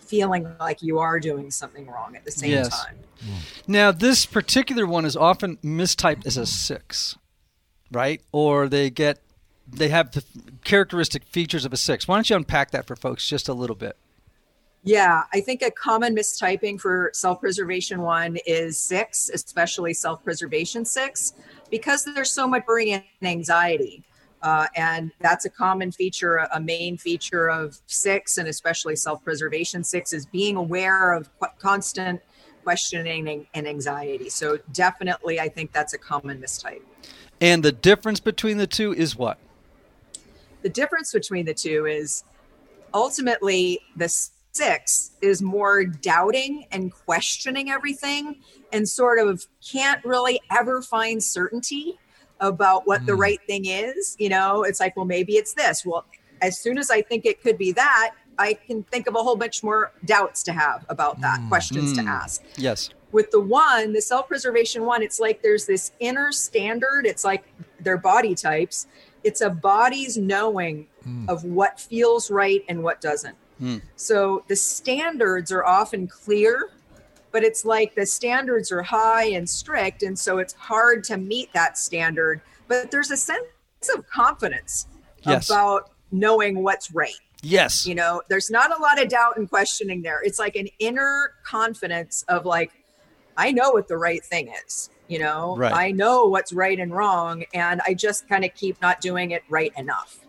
[0.07, 2.69] feeling like you are doing something wrong at the same Yes.
[2.69, 2.95] time.
[3.23, 3.67] Mm.
[3.67, 7.17] Now, this particular one is often mistyped as a six,
[7.91, 8.21] right?
[8.31, 9.19] Or they get
[9.69, 10.23] they have the
[10.63, 12.07] characteristic features of a six.
[12.07, 13.97] Why don't you unpack that for folks just a little bit?
[14.83, 20.85] Yeah, I think a common mistyping for self preservation one is six, especially self preservation
[20.85, 21.33] six,
[21.69, 24.03] because there's so much worry and anxiety.
[24.41, 29.83] Uh, and that's a common feature, a main feature of six, and especially self preservation
[29.83, 32.21] six, is being aware of qu- constant
[32.63, 34.29] questioning and- and anxiety.
[34.29, 36.81] So, definitely, I think that's a common mistype.
[37.41, 39.37] And the difference between the two is what?
[40.63, 42.23] the difference between the two is
[42.93, 44.09] ultimately the
[44.51, 48.35] six is more doubting and questioning everything
[48.73, 51.97] and sort of can't really ever find certainty
[52.39, 53.19] about what the Mm.
[53.19, 56.05] right thing is you know it's like well maybe it's this well
[56.41, 59.35] as soon as i think it could be that i can think of a whole
[59.35, 61.47] bunch more doubts to have about that Mm.
[61.49, 62.07] questions to Mm.
[62.09, 62.89] ask Yes.
[63.11, 67.05] with the one, the self preservation one, it's like there's this inner standard.
[67.05, 67.45] It's like
[67.79, 68.85] their body types.
[69.23, 71.29] It's a body's knowing Mm.
[71.29, 73.35] of what feels right and what doesn't.
[73.61, 73.81] Mm.
[73.95, 76.69] So the standards are often clear,
[77.37, 80.01] but it's like the standards are high and strict.
[80.01, 82.41] And so it's hard to meet that standard.
[82.67, 83.43] But there's a sense
[83.95, 84.87] of confidence
[85.21, 85.51] Yes.
[85.51, 87.85] about knowing what's right Yes.
[87.85, 91.33] you know there's not a lot of doubt and questioning there it's like an inner
[91.45, 92.71] confidence of like
[93.35, 95.73] i know what the right thing is you know Right.
[95.73, 99.43] i know what's right and wrong and i just kind of keep not doing it
[99.49, 100.19] right enough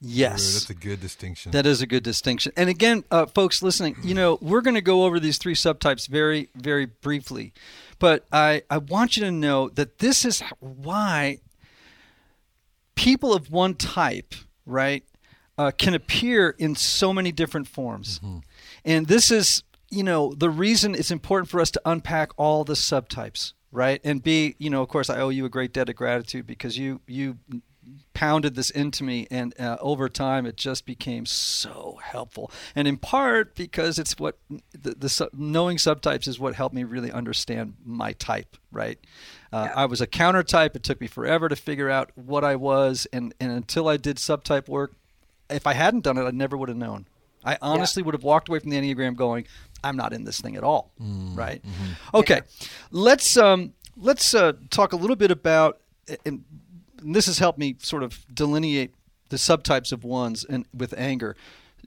[0.00, 0.54] Yes.
[0.54, 1.52] that's a good distinction.
[1.52, 2.52] That is a good distinction.
[2.56, 6.08] And again, uh, folks listening, you know, we're going to go over these three subtypes
[6.08, 7.52] very, very briefly.
[7.98, 11.40] But I, I want you to know that this is why
[12.94, 14.34] people of one type,
[14.64, 15.04] right,
[15.58, 18.20] uh, can appear in so many different forms.
[18.84, 22.72] And this is, you know, the reason it's important for us to unpack all the
[22.72, 24.00] subtypes, right?
[24.02, 26.78] And b you know, of course, I owe you a great debt of gratitude because
[26.78, 27.36] you, you
[28.12, 32.50] pounded this into me and uh, over time it just became so helpful.
[32.74, 34.38] And in part because it's what
[34.72, 38.98] the, the knowing subtypes is what helped me really understand my type right?
[39.52, 39.80] Uh, Yeah.
[39.82, 43.06] i was a counter type it took me forever to figure out what i was
[43.12, 44.92] and, and until i did subtype work
[45.48, 47.06] if i hadn't done it i never would have known.
[47.44, 49.46] I honestly would have walked away from the enneagram going
[49.82, 50.92] i'm not in this thing at all
[51.34, 51.62] right?
[52.14, 52.42] okay
[52.92, 55.80] let's um let's uh, talk a little bit about
[56.24, 56.44] and
[57.02, 58.94] this has helped me sort of delineate
[59.28, 61.36] the subtypes of ones and with anger.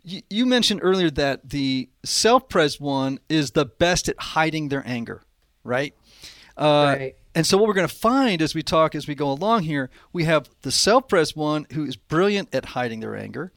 [0.04, 5.24] You, you mentioned earlier that the self-pres one is the best at hiding their anger,
[5.64, 5.94] right?
[6.58, 7.16] Uh, Right.
[7.36, 9.90] And so what we're going to find as we talk as we go along here,
[10.12, 13.52] we have the self-pres one who is brilliant at hiding their anger.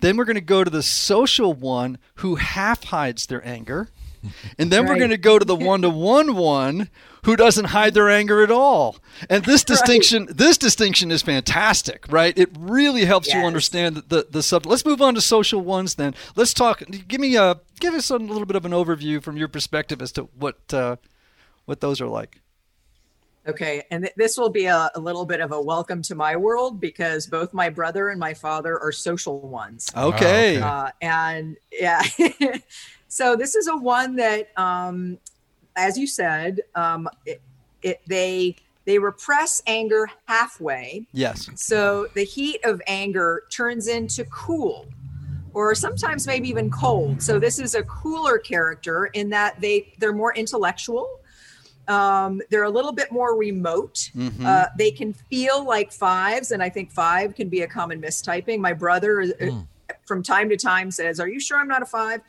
[0.00, 3.88] Then we're going to go to the social one who half hides their anger.
[4.58, 6.90] And then we're going to go to the one to one one
[7.24, 8.96] who doesn't hide their anger at all.
[9.28, 12.36] And this distinction this distinction is fantastic, right?
[12.38, 14.70] It really helps you understand the, the subject.
[14.70, 16.14] Let's move on to social ones then.
[16.36, 19.48] Let's talk give me a give us a little bit of an overview from your
[19.48, 20.96] perspective as to what uh,
[21.64, 22.40] what those are like.
[23.48, 26.34] Okay, and th- this will be a, a little bit of a welcome to my
[26.34, 29.88] world because both my brother and my father are social ones.
[29.96, 30.56] Okay.
[30.56, 30.60] okay.
[30.60, 32.02] Uh, and yeah,
[33.16, 35.18] so this is a one that, um,
[35.74, 37.40] as you said, um, it,
[37.82, 41.06] it, they they repress anger halfway.
[41.12, 41.48] yes.
[41.56, 44.86] So the heat of anger turns into cool
[45.54, 47.20] or sometimes maybe even cold.
[47.22, 51.08] So this is a cooler character in that they they're more intellectual.
[51.88, 54.10] Um, they're a little bit more remote.
[54.14, 54.44] Mhm.
[54.44, 58.58] Uh, they can feel like fives, and I think five can be a common mistyping.
[58.58, 59.66] My brother, Mm.
[60.04, 62.20] from time to time, says, "Are you sure I'm not a five?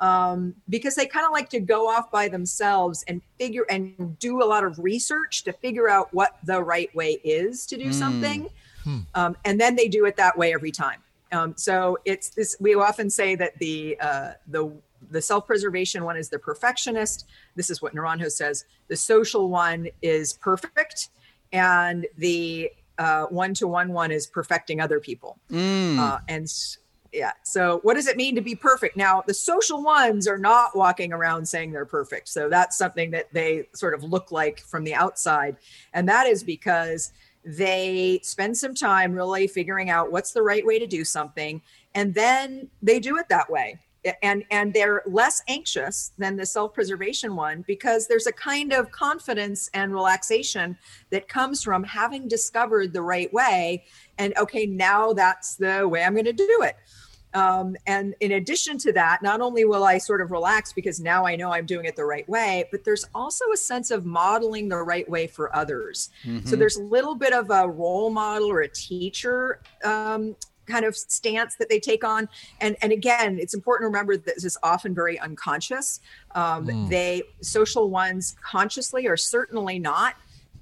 [0.00, 4.42] Um, because they kind of like to go off by themselves and figure and do
[4.42, 7.94] a lot of research to figure out what the right way is to do Mm.
[7.94, 8.48] something,
[8.82, 8.98] Hmm.
[9.14, 11.00] um, and then they do it that way every time.
[11.32, 12.56] Um, so it's this.
[12.60, 14.70] We often say that the uh, the
[15.10, 17.26] the self-preservation one is the perfectionist.
[17.56, 18.64] This is what Naranjo says.
[18.88, 21.08] The social one is perfect,
[21.52, 25.38] and the uh, one-to-one one is perfecting other people.
[25.50, 25.98] Mm.
[25.98, 26.78] Uh, and s-
[27.14, 28.96] yeah, so what does it mean to be perfect?
[28.96, 32.28] Now, the social ones are not walking around saying they're perfect.
[32.28, 35.56] So that's something that they sort of look like from the outside.
[35.92, 37.12] And that is because
[37.44, 41.62] they spend some time really figuring out what's the right way to do something.
[41.94, 43.78] And then they do it that way.
[44.22, 49.70] And, and they're less anxious than the self-preservation one because there's a kind of confidence
[49.72, 50.76] and relaxation
[51.10, 53.84] that comes from having discovered the right way
[54.18, 56.76] and okay now that's the way i'm going to do it
[57.34, 61.26] um, and in addition to that not only will i sort of relax because now
[61.26, 64.68] i know i'm doing it the right way but there's also a sense of modeling
[64.68, 66.58] the right way for others so Mhm.
[66.58, 71.56] there's a little bit of a role model or a teacher um, kind of stance
[71.56, 72.26] that they take on
[72.60, 76.00] and and again it's important to remember that this is often very unconscious
[76.34, 76.88] um, Mm.
[76.88, 80.14] they social ones consciously are certainly not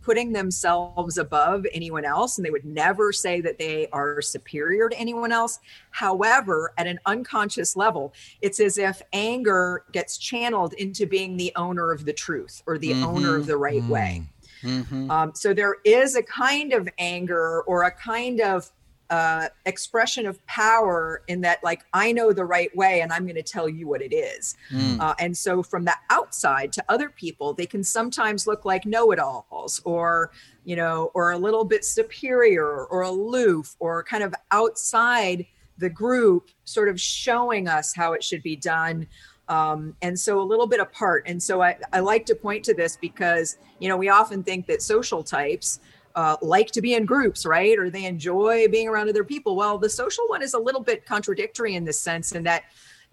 [0.02, 4.98] putting themselves above anyone else and they would never say that they are superior to
[4.98, 5.60] anyone else.
[5.90, 11.92] However at an unconscious level it's as if anger gets channeled into being the owner
[11.92, 14.22] of the truth or the owner of the right way.
[14.62, 15.10] Mhm.
[15.10, 18.70] um, so there is a kind of anger or a kind of
[19.12, 23.36] uh, expression of power in that, like, I know the right way and I'm going
[23.36, 24.56] to tell you what it is.
[24.72, 24.98] Mm.
[25.00, 29.10] Uh, and so from the outside to other people, they can sometimes look like know
[29.10, 30.30] it alls or,
[30.64, 35.44] you know, or a little bit superior or aloof or kind of outside
[35.76, 39.06] the group, sort of showing us how it should be done.
[39.46, 41.24] Um, and so a little bit apart.
[41.26, 44.66] And so I, I like to point to this because, you know, we often think
[44.68, 45.80] that social types
[46.14, 47.78] uh, like to be in groups, right?
[47.78, 49.56] Or they enjoy being around other people.
[49.56, 52.64] Well, the social one is a little bit contradictory in this sense, in that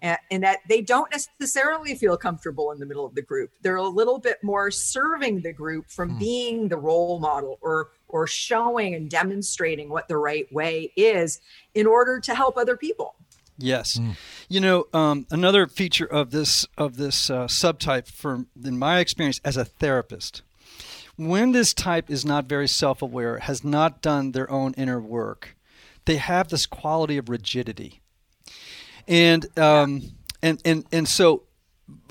[0.02, 3.50] uh, in that they don't necessarily feel comfortable in the middle of the group.
[3.60, 6.18] They're a little bit more serving the group from Hmm.
[6.18, 11.40] being the role model or or showing and demonstrating what the right way is
[11.74, 13.14] in order to help other people.
[13.58, 14.16] Yes, Mm.
[14.48, 19.38] you know um, another feature of this of this uh, subtype, from in my experience
[19.44, 20.40] as a therapist,
[21.28, 25.56] when this type is not very self-aware, has not done their own inner work,
[26.06, 28.00] they have this quality of rigidity,
[29.06, 30.02] and um,
[30.42, 31.42] and and and so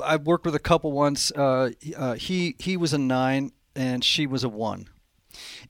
[0.04, 1.32] I worked with a couple once.
[1.32, 4.88] Uh, uh, he he was a nine and she was a one.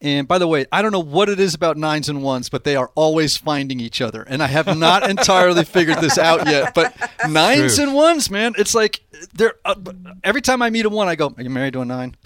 [0.01, 2.63] And by the way, I don't know what it is about nines and ones, but
[2.63, 4.23] they are always finding each other.
[4.23, 6.73] And I have not entirely figured this out yet.
[6.73, 6.95] But
[7.29, 7.85] nines True.
[7.85, 9.01] and ones, man, it's like
[9.33, 9.75] they're uh,
[10.23, 12.15] every time I meet a one, I go, "Are you married to a nine?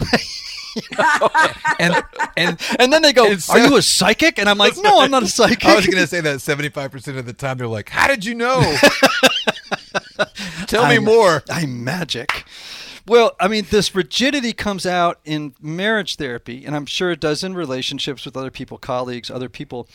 [1.78, 2.02] and
[2.36, 5.10] and and then they go, It's "Are you a psychic?" And I'm like, "No, I'm
[5.10, 7.88] not a psychic." I was going to say that 75% of the time they're like,
[7.88, 8.60] "How did you know?"
[10.66, 11.42] Tell me I'm- more.
[11.50, 12.44] I'm magic.
[13.06, 17.44] Well, I mean, this rigidity comes out in marriage therapy, and I'm sure it does
[17.44, 19.88] in relationships with other people, colleagues, other people,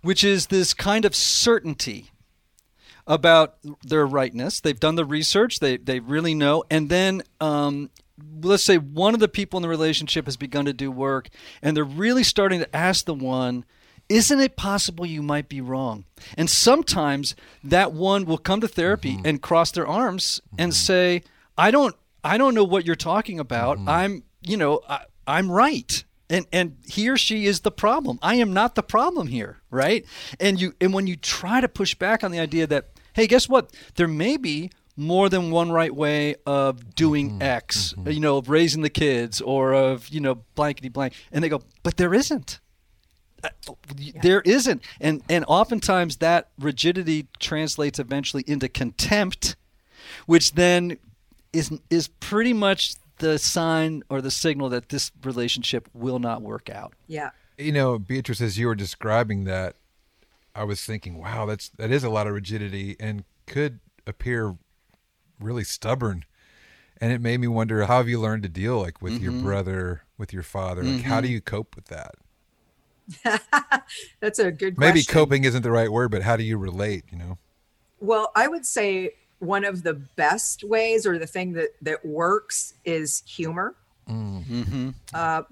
[0.00, 2.10] which is this kind of certainty
[3.06, 4.60] about their rightness.
[4.60, 6.64] They've done the research, they, they really know.
[6.70, 7.90] And then, um,
[8.42, 11.28] let's say one of the people in the relationship has begun to do work,
[11.62, 13.64] and they're really starting to ask the one,
[14.08, 16.04] isn't it possible you might be wrong?
[16.36, 19.26] And sometimes that one will come to therapy mm-hmm.
[19.26, 20.76] and cross their arms and mm-hmm.
[20.76, 21.22] say,
[21.56, 23.78] I don't I don't know what you're talking about.
[23.78, 23.88] Mm-hmm.
[23.88, 26.04] I'm, you know, I, I'm right.
[26.30, 28.18] And and he or she is the problem.
[28.22, 30.04] I am not the problem here, right?
[30.40, 33.48] And you and when you try to push back on the idea that, hey, guess
[33.48, 33.72] what?
[33.96, 37.42] There may be more than one right way of doing Mm-hmm.
[37.42, 41.14] X, you know, of raising the kids or of, you know, blankety blank.
[41.32, 42.60] And they go, but there isn't.
[43.42, 43.48] Uh,
[44.22, 44.82] There isn't.
[45.00, 49.56] And, and oftentimes that rigidity translates eventually into contempt,
[50.26, 50.98] which then
[51.52, 56.68] is, is pretty much the sign or the signal that this relationship will not work
[56.70, 56.94] out.
[57.06, 57.30] Yeah.
[57.58, 59.76] You know, Beatrice, as you were describing that,
[60.54, 64.56] I was thinking, wow, that's that is a lot of rigidity and could appear
[65.44, 66.24] really stubborn.
[67.00, 70.02] And it made me wonder, how have you learned to deal like with your brother,
[70.16, 70.82] with your father?
[70.82, 72.14] Like, how do you cope with that?
[74.20, 75.12] That's a good Maybe question.
[75.12, 77.04] coping isn't the right word, but how do you relate?
[77.10, 77.38] You know,
[78.00, 82.74] Well, I would say one of the best ways or the thing that that works
[82.84, 83.74] is humor.
[84.08, 84.90] Mm-hmm.
[85.12, 85.42] Uh,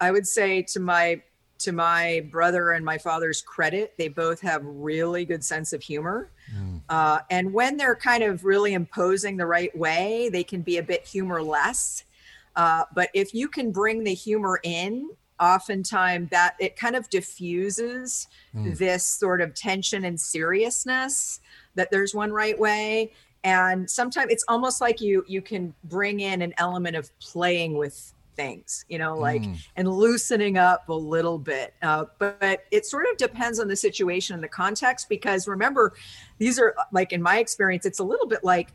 [0.00, 1.20] I would say to my
[1.64, 6.30] to my brother and my father's credit, they both have really good sense of humor.
[6.88, 10.82] Uh, and when they're kind of really imposing the right way, they can be a
[10.82, 12.04] bit humorless.
[12.56, 15.10] Uh, but if you can bring the humor in,
[15.40, 18.28] oftentimes that it kind of diffuses
[18.78, 21.40] this sort of tension and seriousness
[21.74, 23.12] that there's one right way.
[23.42, 28.14] And sometimes it's almost like you you can bring in an element of playing with
[28.34, 29.42] things, you know, like
[29.76, 31.74] and loosening up a little bit.
[31.82, 35.92] Uh, but, but it sort of depends on the situation and the context because remember,
[36.38, 38.72] these are like in my experience, it's a little bit like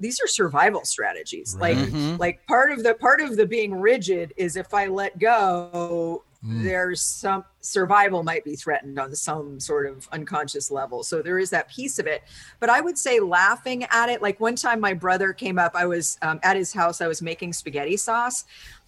[0.00, 1.56] these are survival strategies.
[1.58, 1.76] Right.
[1.76, 6.24] Like like part of the part of the being rigid is if I let go,
[6.40, 11.02] there's some survival might be threatened on some sort of unconscious level.
[11.02, 12.22] So there is that piece of it.
[12.60, 14.22] But I would say laughing at it.
[14.22, 15.72] Like one time, my brother came up.
[15.74, 17.00] I was um, at his house.
[17.00, 18.44] I was making spaghetti sauce.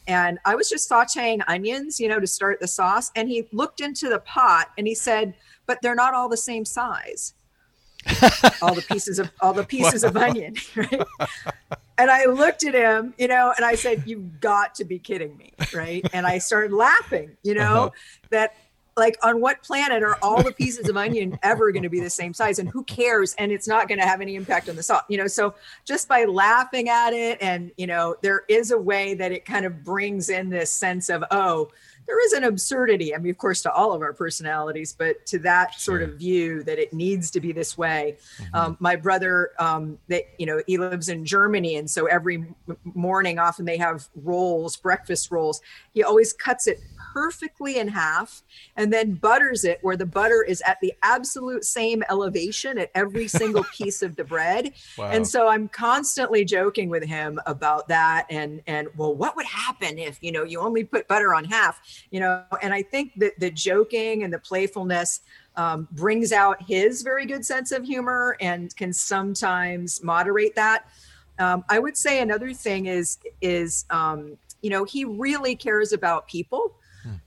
[0.06, 3.10] And I was just sauteing onions, you know, to start the sauce.
[3.14, 5.34] And he looked into the pot and he said,
[5.66, 7.34] "But they're not all the same size."
[8.62, 11.02] all the pieces of all the pieces of onion, right?
[11.98, 15.36] And I looked at him, you know, and I said, "You've got to be kidding
[15.36, 17.90] me, right?" And I started laughing, you know, Uh-huh.
[18.30, 18.54] that
[19.00, 22.10] like on what planet are all the pieces of onion ever going to be the
[22.10, 24.82] same size and who cares and it's not going to have any impact on the
[24.82, 25.26] salt you know?
[25.26, 25.54] So
[25.86, 29.64] just by laughing at it and you know there is a way that it kind
[29.64, 31.70] of brings in this sense of oh
[32.06, 35.38] there is an absurdity i mean of course to all of our personalities but to
[35.38, 38.16] that sort of view that it needs to be this way.
[38.52, 42.76] Um, my brother um, that you know he lives in germany and so every m-
[42.84, 45.60] morning often they have rolls breakfast rolls.
[45.94, 46.80] He always cuts it
[47.12, 48.42] perfectly in half
[48.76, 53.26] and then butters it where the butter is at the absolute same elevation at every
[53.40, 54.72] single piece of the bread.
[54.96, 55.10] Wow.
[55.10, 59.98] and so i'm constantly joking with him about that and and well what would happen
[59.98, 61.80] if you know you only put butter on half
[62.10, 62.44] you know?
[62.62, 65.20] And i think that the joking and the playfulness
[65.56, 70.86] um, brings out his very good sense of humor and can sometimes moderate that.
[71.38, 76.28] Um, i would say another thing is is um, you know he really cares about
[76.28, 76.76] people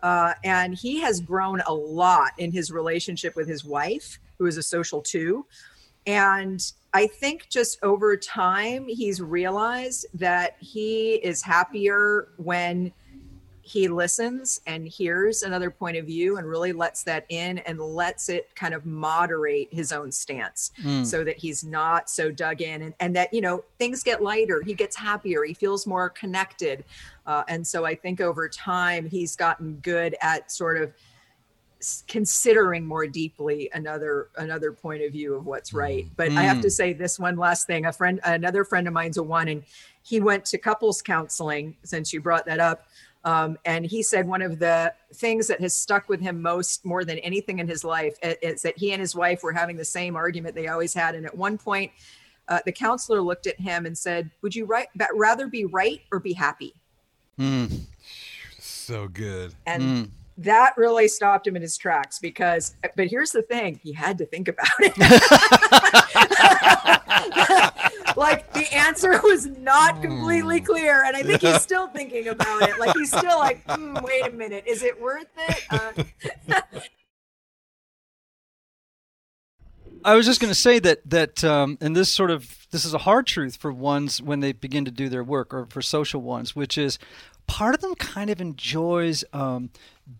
[0.01, 4.57] uh, and he has grown a lot in his relationship with his wife who is
[4.57, 5.45] a social two.
[6.05, 6.61] And
[6.93, 12.91] I think just over time, he's realized that he is happier when
[13.65, 18.27] he listens and hears another point of view and really lets that in and lets
[18.27, 21.05] it kind of moderate his own stance Mm.
[21.05, 24.61] so that he's not so dug in and, and that, you know, things get lighter.
[24.61, 25.45] He gets happier.
[25.45, 26.83] He feels more connected.
[27.25, 30.91] Uh, and so I think over time, he's gotten good at sort of
[32.07, 36.69] considering more deeply another another point of view of what's right but i have to
[36.69, 39.63] say this one last thing a friend another friend of mine's a one and
[40.01, 42.87] he went to couples counseling since you brought that up
[43.25, 47.05] um, and he said one of the things that has stuck with him most more
[47.05, 50.15] than anything in his life is that he and his wife were having the same
[50.15, 51.91] argument they always had and at one point
[52.49, 56.19] uh, the counselor looked at him and said would you right, rather be right or
[56.19, 56.73] be happy
[57.39, 57.79] Mm.
[58.59, 59.55] so good.
[59.65, 60.09] and Mm.
[60.39, 64.25] that really stopped him in his tracks because but here's the thing he had to
[64.25, 64.93] think about it
[68.15, 72.79] like the answer was not completely clear and i think he's still thinking about it.
[72.79, 74.65] Like he's still like hmm, wait a minute.
[74.67, 75.63] Is it worth it?
[75.69, 76.59] Uh,
[80.05, 82.93] I was just going to say that that um, and this sort of this is
[82.93, 86.21] a hard truth for ones when they begin to do their work or for social
[86.21, 86.99] ones, which is
[87.47, 89.69] part of them kind of enjoys um,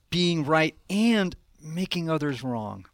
[0.10, 2.86] being right and making others wrong.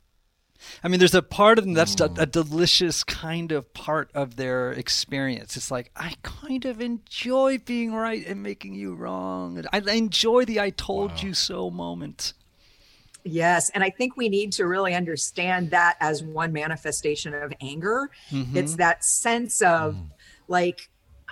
[0.84, 4.36] I mean, there's a part of them that's a, a delicious kind of part of
[4.36, 5.56] their experience.
[5.58, 9.64] It's like I kind of enjoy being right and making you wrong.
[9.72, 12.34] I, I enjoy the "I told you so" moment.
[13.24, 18.10] Yes, and I think we need to really understand that as one manifestation of anger.
[18.32, 18.58] Mm-hmm.
[18.58, 19.96] It's that sense of
[20.48, 20.90] like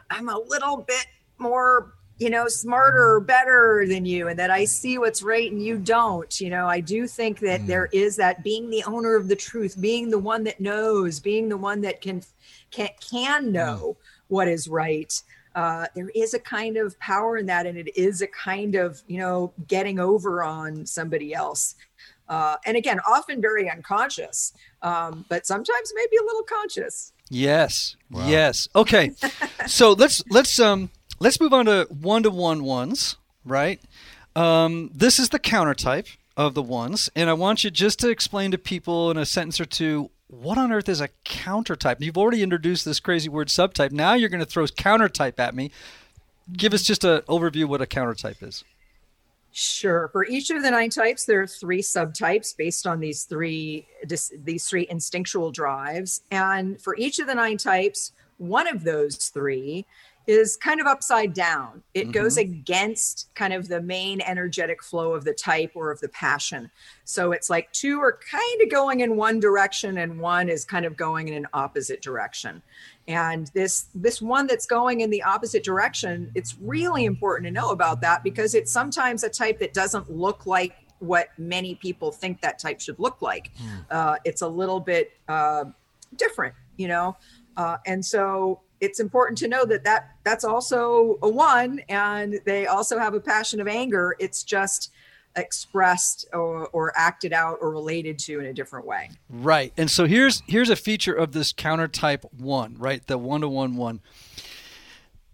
[0.09, 1.07] I'm a little bit
[1.37, 5.77] more you know smarter better than you and that i see what's right and you
[5.77, 7.67] don't you know i do think that mm.
[7.67, 11.49] there is that being the owner of the truth being the one that knows being
[11.49, 12.21] the one that can
[12.71, 14.05] can can know mm.
[14.27, 15.21] what is right
[15.55, 19.01] uh, there is a kind of power in that and it is a kind of
[19.07, 21.75] you know getting over on somebody else
[22.29, 28.27] uh, and again often very unconscious um, but sometimes maybe a little conscious yes wow.
[28.27, 29.11] yes okay
[29.67, 30.89] so let's let's um
[31.19, 33.81] let's move on to one to one ones right
[34.35, 38.09] um, this is the counter type of the ones and i want you just to
[38.09, 42.01] explain to people in a sentence or two what on earth is a counter type?
[42.01, 43.91] You've already introduced this crazy word subtype.
[43.91, 45.71] Now you're going to throw counter type at me.
[46.51, 48.63] Give us just an overview what a counter type is.
[49.51, 50.09] Sure.
[50.09, 54.69] For each of the nine types, there are three subtypes based on these three these
[54.69, 56.21] three instinctual drives.
[56.29, 59.85] And for each of the nine types, one of those three
[60.27, 61.81] is kind of upside down.
[61.93, 62.11] It mm-hmm.
[62.11, 66.69] goes against kind of the main energetic flow of the type or of the passion.
[67.05, 70.85] So it's like two are kind of going in one direction and one is kind
[70.85, 72.61] of going in an opposite direction.
[73.07, 77.69] And this this one that's going in the opposite direction, it's really important to know
[77.71, 82.41] about that because it's sometimes a type that doesn't look like what many people think
[82.41, 83.51] that type should look like.
[83.55, 83.85] Mm.
[83.89, 85.65] Uh, it's a little bit uh,
[86.17, 87.15] different, you know.
[87.55, 92.67] Uh, and so it's important to know that that that's also a one and they
[92.67, 94.15] also have a passion of anger.
[94.19, 94.91] It's just
[95.35, 99.09] expressed or, or acted out or related to in a different way.
[99.29, 99.71] Right.
[99.77, 103.05] And so here's here's a feature of this counter type one right?
[103.05, 104.01] The one to one one.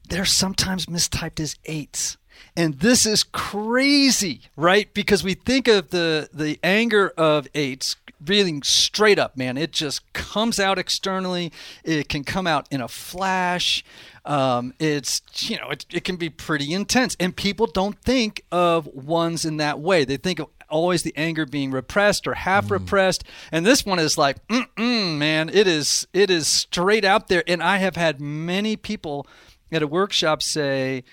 [0.09, 2.17] They're sometimes mistyped as eights.
[2.55, 4.93] And this is crazy right?
[4.93, 7.95] Because we think of the the anger of eights
[8.25, 9.57] breathing straight up, man.
[9.57, 11.51] It just comes out externally.
[11.83, 13.83] It can come out in a flash.
[14.25, 18.87] Um, it's you know it, it can be pretty intense, and people don't think of
[18.87, 20.05] ones in that way.
[20.05, 22.71] They think of always the anger being repressed or half mm.
[22.71, 24.37] repressed, and this one is like,
[24.77, 27.43] man, it is it is straight out there.
[27.47, 29.27] And I have had many people
[29.71, 31.03] at a workshop say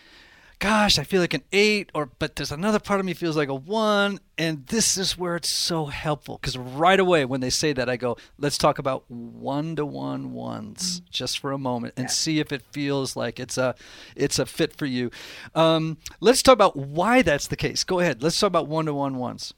[0.61, 3.49] gosh, I feel like an eight, or but there's another part of me feels like
[3.49, 7.73] a one, and this is where it's so helpful because right away when they say
[7.73, 11.11] that, I go, let's talk about one to one ones mm.
[11.11, 12.11] just for a moment and yeah.
[12.11, 13.75] see if it feels like it's a
[14.15, 15.11] it's a fit for you.
[15.55, 17.83] Um, let's talk about why that's the case.
[17.83, 18.23] Go ahead.
[18.23, 19.55] Let's talk about one to one ones.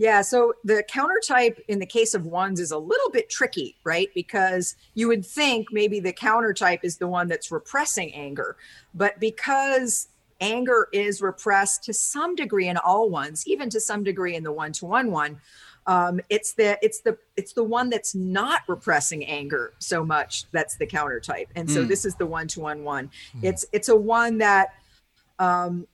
[0.00, 3.76] Yeah, so the counter type in the case of ones is a little bit tricky,
[3.84, 4.08] right?
[4.14, 8.56] Because you would think maybe the counter type is the one that's repressing anger.
[8.94, 10.08] But because
[10.40, 14.50] anger is repressed to some degree in all ones, even to some degree in the
[14.50, 15.38] one to one one,
[15.86, 20.76] um, it's the it's the it's the one that's not repressing anger so much that's
[20.76, 21.48] the counter type.
[21.56, 21.88] And so mm.
[21.88, 23.10] this is the one to one one.
[23.42, 24.68] It's it's a one that
[25.38, 25.86] um,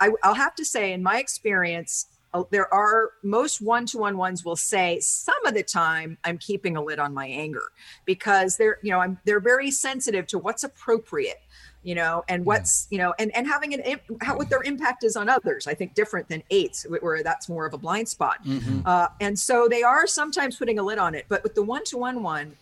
[0.00, 2.06] I, I'll have to say, in my experience,
[2.50, 6.98] there are most one-to-one ones will say some of the time i'm keeping a lid
[6.98, 7.64] on my anger
[8.04, 11.40] because they're you know i'm they're very sensitive to what's appropriate
[11.82, 13.82] you know and what's you know and and having an
[14.20, 17.66] how what their impact is on others i think different than eights where that's more
[17.66, 18.42] of a blind spot.
[18.44, 18.80] Mm-hmm.
[18.86, 22.22] uh, and so they are sometimes putting a lid on it but with the one-to-one
[22.22, 22.56] one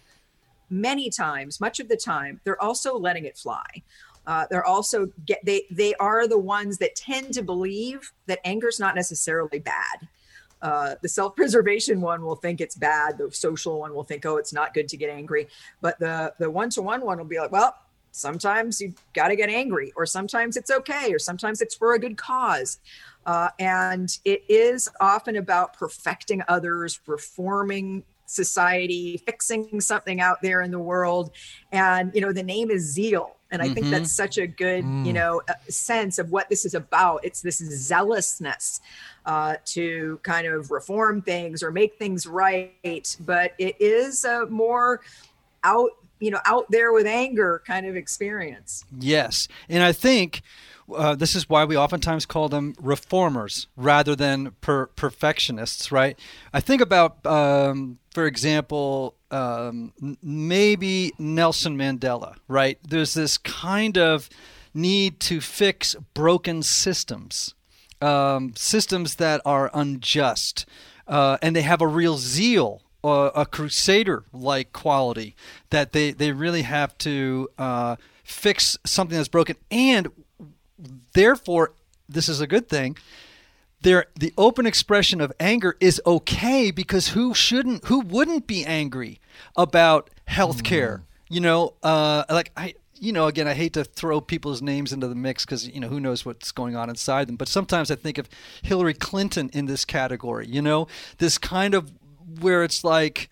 [0.69, 3.65] many times much of the time they're also letting it fly
[4.31, 8.69] uh, they're also get they they are the ones that tend to believe that anger
[8.69, 10.09] is not necessarily bad.
[10.63, 13.19] Uh, the self-preservation one will think it's bad.
[13.19, 15.49] The social one will think, oh, it's not good to get angry.
[15.81, 17.75] But the the one-to-one one will be like, well,
[18.13, 21.99] sometimes you got to get angry, or sometimes it's okay, or sometimes it's for a
[21.99, 22.79] good cause.
[23.27, 30.71] Uh, and it is often about perfecting others, reforming society, fixing something out there in
[30.71, 31.33] the world.
[31.73, 33.75] And you know, the name is zeal and I mm-hmm.
[33.75, 35.07] think that's such a good, mm.
[35.07, 37.25] you know, uh, sense of what this is about.
[37.25, 38.81] It's this zealousness
[39.27, 45.01] uh, to kind of reform things or make things right, but it is a more
[45.65, 48.85] out, you know, out there with anger kind of experience.
[48.99, 50.43] Yes, and I think.
[50.93, 56.19] Uh, this is why we oftentimes call them reformers rather than per- perfectionists, right?
[56.53, 59.93] I think about, um, for example, um,
[60.23, 62.79] maybe Nelson Mandela, right?
[62.83, 64.29] There's this kind of
[64.75, 67.55] need to fix broken systems,
[68.01, 70.67] um, systems that are unjust,
[71.07, 72.83] uh, and they have a real zeal.
[73.03, 75.35] Uh, a crusader like quality
[75.71, 80.09] that they, they really have to uh, fix something that's broken and
[81.15, 81.73] therefore
[82.11, 82.95] this is a good thing
[83.83, 89.21] there the open expression of anger is okay because who shouldn't who wouldn't be angry
[89.57, 91.35] about health care mm.
[91.35, 95.09] you know uh, like i you know, again, I hate to throw people's names into
[95.09, 97.37] the mix because you know who knows what's going on inside them.
[97.37, 98.29] But sometimes I think of
[98.63, 100.47] Hillary Clinton in this category.
[100.47, 101.91] You know, this kind of
[102.41, 103.31] where it's like,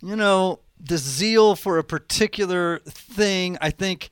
[0.00, 3.58] you know, the zeal for a particular thing.
[3.60, 4.08] I think.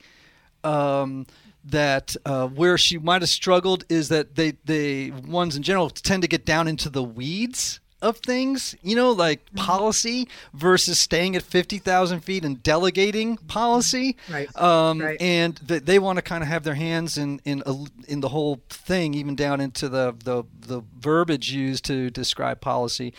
[0.65, 1.27] Um,
[1.65, 6.23] that uh, where she might have struggled is that they they ones in general tend
[6.23, 9.65] to get down into the weeds of things, you know, like mm-hmm.
[9.65, 14.17] policy versus staying at 50,000 feet and delegating policy.
[14.31, 14.55] Right.
[14.61, 15.21] Um, right.
[15.21, 17.63] And th- they want to kind of have their hands in, in,
[18.07, 23.15] in the whole thing, even down into the, the, the verbiage used to describe policy.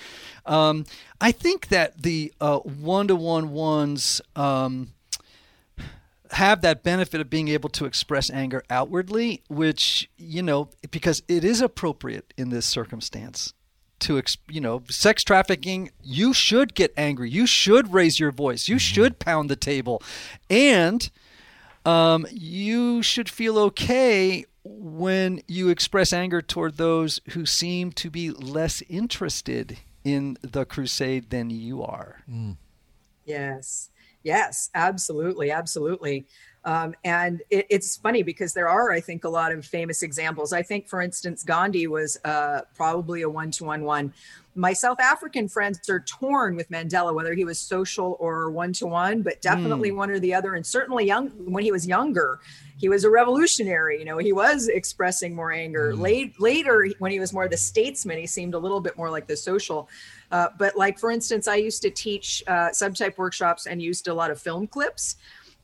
[0.46, 0.86] Um,
[1.20, 4.94] I think that the one to one ones, um,
[6.36, 11.44] have that benefit of being able to express anger outwardly, which, you know, because it
[11.44, 13.54] is appropriate in this circumstance
[13.98, 17.30] to you know sex trafficking you should get angry.
[17.30, 18.68] You should raise your voice.
[18.68, 18.80] You mm-hmm.
[18.80, 20.02] should pound the table.
[20.50, 21.10] And
[21.86, 28.32] um, you should feel okay when you express anger toward those who seem to be
[28.32, 32.24] less interested in the crusade than you are.
[32.30, 32.58] Mm.
[33.24, 33.90] yes
[34.26, 36.26] yes absolutely absolutely
[36.66, 40.52] um, and it, it's funny because there are, I think, a lot of famous examples.
[40.52, 44.14] I think, for instance, Gandhi was uh, probably a one to one one.
[44.58, 48.88] My South African friends are torn with Mandela, whether he was social or one to
[48.88, 49.98] one, but definitely mm.
[49.98, 50.56] one or the other.
[50.56, 52.40] And certainly, young when he was younger,
[52.78, 54.00] he was a revolutionary.
[54.00, 55.94] You know, he was expressing more anger.
[55.94, 56.00] Mm.
[56.00, 59.28] Late, later, when he was more the statesman, he seemed a little bit more like
[59.28, 59.90] the social.
[60.32, 64.14] Uh, but like for instance, I used to teach uh, subtype workshops and used a
[64.14, 65.18] lot of film clips.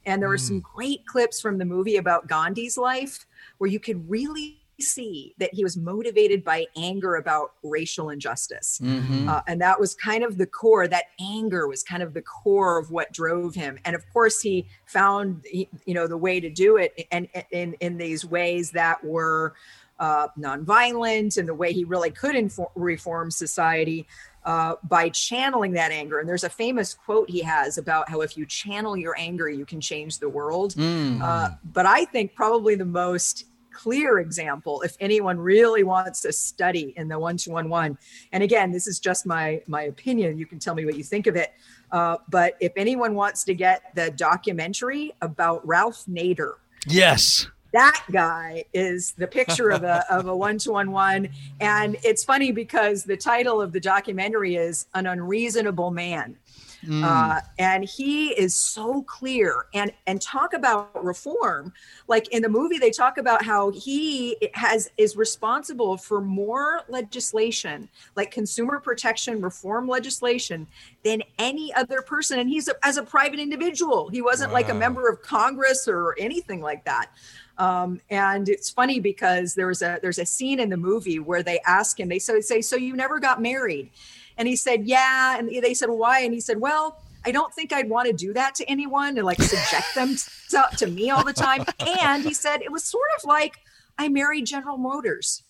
[0.06, 0.48] And there were mm.
[0.48, 3.26] some great clips from the movie about Gandhi's life
[3.58, 8.80] where you could really see that he was motivated by anger about racial injustice.
[8.84, 9.30] Mm-hmm.
[9.30, 12.78] Uh, and that was kind of the core, that anger was kind of the core
[12.80, 13.80] of what drove him.
[13.86, 17.98] And of course, he found, you know, the way to do it and in, in
[17.98, 19.54] these ways that were
[20.00, 24.08] uh, nonviolent and the way he really could inform, reform society
[24.46, 26.20] uh, by channeling that anger.
[26.20, 29.66] And there's a famous quote he has about how if you channel your anger, you
[29.66, 30.74] can change the world.
[30.74, 31.22] Mm.
[31.22, 36.94] Uh, but I think probably the most clear example if anyone really wants to study
[36.98, 37.98] in the one to one one
[38.32, 40.38] and again this is just my my opinion.
[40.38, 41.54] You can tell me what you think of it.
[41.92, 46.54] Uh, but if anyone wants to get the documentary about ralph nader
[46.88, 47.48] yes.
[47.74, 52.24] that guy is the picture of a of a one to one one, and it's
[52.24, 56.38] funny because the title of the documentary is "An Unreasonable Man."
[56.86, 57.04] Mm.
[57.04, 59.66] Uh, and he is so clear.
[59.74, 61.74] And and talk about reform.
[62.08, 67.90] Like in the movie they talk about how he has is responsible for more legislation
[68.16, 70.68] like consumer protection reform legislation
[71.04, 72.40] than any other person.
[72.40, 74.10] And he's a, as a private individual.
[74.10, 74.56] He wasn't wow.
[74.56, 77.12] like a member of congress or anything like that.
[77.58, 81.60] Um, and it's funny because there's a there's a scene in the movie where they
[81.66, 83.92] ask him, they so say, so you never got married,
[84.38, 87.02] and he said, yeah, and they said why, and he said, well.
[87.24, 90.16] I don't think I'd want to do that to anyone and like subject them
[90.50, 91.64] to, to me all the time.
[92.02, 93.60] And he said it was sort of like
[93.96, 95.44] I married General Motors.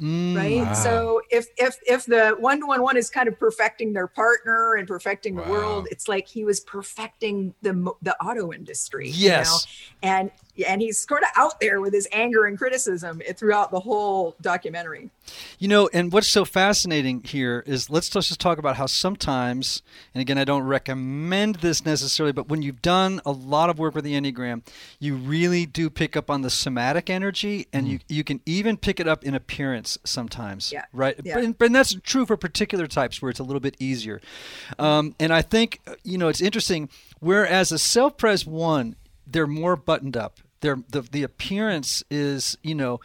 [0.00, 0.72] Mm, right wow.
[0.72, 4.76] so if if if the one to one one is kind of perfecting their partner
[4.76, 5.50] and perfecting the wow.
[5.50, 9.66] world it's like he was perfecting the the auto industry yes
[10.00, 10.14] you know?
[10.14, 10.30] and
[10.66, 15.10] and he's sort of out there with his anger and criticism throughout the whole documentary.
[15.58, 19.82] You know, and what's so fascinating here is let's just talk about how sometimes,
[20.14, 23.94] and again, I don't recommend this necessarily, but when you've done a lot of work
[23.94, 24.62] with the Enneagram,
[24.98, 27.90] you really do pick up on the somatic energy, and mm.
[27.90, 30.72] you you can even pick it up in appearance sometimes.
[30.72, 30.84] Yeah.
[30.92, 31.18] Right.
[31.22, 31.40] Yeah.
[31.40, 34.20] But, but that's true for particular types where it's a little bit easier.
[34.78, 36.88] Um, and I think you know it's interesting.
[37.20, 38.96] Whereas a self-pres one,
[39.30, 43.00] they're more buttoned up their the the appearance is you know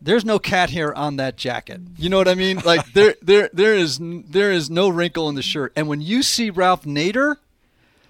[0.00, 1.80] there's no cat hair on that jacket.
[1.96, 2.60] You know what I mean?
[2.64, 5.72] Like there there there is there is no wrinkle in the shirt.
[5.76, 7.36] And when you see Ralph Nader,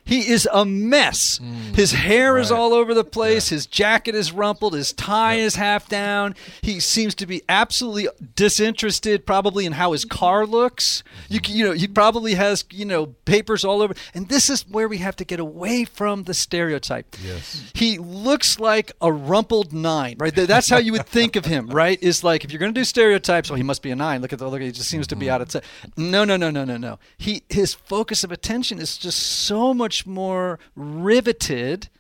[0.05, 1.39] he is a mess.
[1.39, 2.43] Mm, his hair right.
[2.43, 3.51] is all over the place.
[3.51, 3.57] Yeah.
[3.57, 4.75] His jacket is rumpled.
[4.75, 5.47] His tie yep.
[5.47, 6.35] is half down.
[6.61, 11.05] He seems to be absolutely disinterested, probably in how his car looks.
[11.29, 13.95] You you know he probably has you know papers all over.
[14.15, 17.17] And this is where we have to get away from the stereotype.
[17.23, 20.17] Yes, he looks like a rumpled nine.
[20.19, 20.35] Right.
[20.35, 21.69] That's how you would think of him.
[21.69, 22.03] Right.
[22.03, 24.21] Is like if you're going to do stereotypes, well, he must be a nine.
[24.21, 24.61] Look at the look.
[24.61, 25.35] He just seems to be mm-hmm.
[25.35, 25.65] out of touch.
[25.97, 26.99] No, no, no, no, no, no.
[27.17, 31.91] He his focus of attention is just so much much more riveted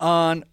[0.00, 0.44] on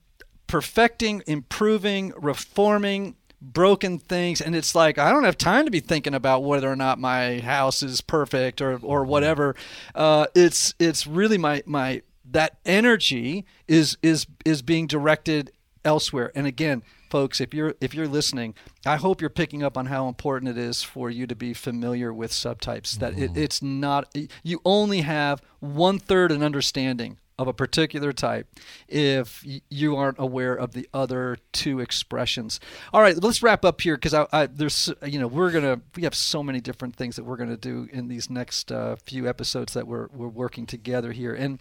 [0.47, 6.13] perfecting, improving, reforming broken things and it's like i don't have time to be thinking
[6.13, 9.55] about whether or not my house is perfect or or whatever
[9.95, 15.51] uh, it's it's really my my that energy is is is being directed
[15.83, 16.31] elsewhere.
[16.35, 18.55] And again, folks, if you're if you're listening,
[18.85, 22.11] I hope you're picking up on how important it is for you to be familiar
[22.11, 22.97] with subtypes.
[22.97, 28.47] That it, it's not you only have one third an understanding of a particular type
[28.87, 32.59] if you aren't aware of the other two expressions.
[32.93, 36.03] All right, let's wrap up here because I, I, there's you know we're gonna we
[36.03, 39.73] have so many different things that we're gonna do in these next uh, few episodes
[39.73, 41.59] that we're we're working together here and.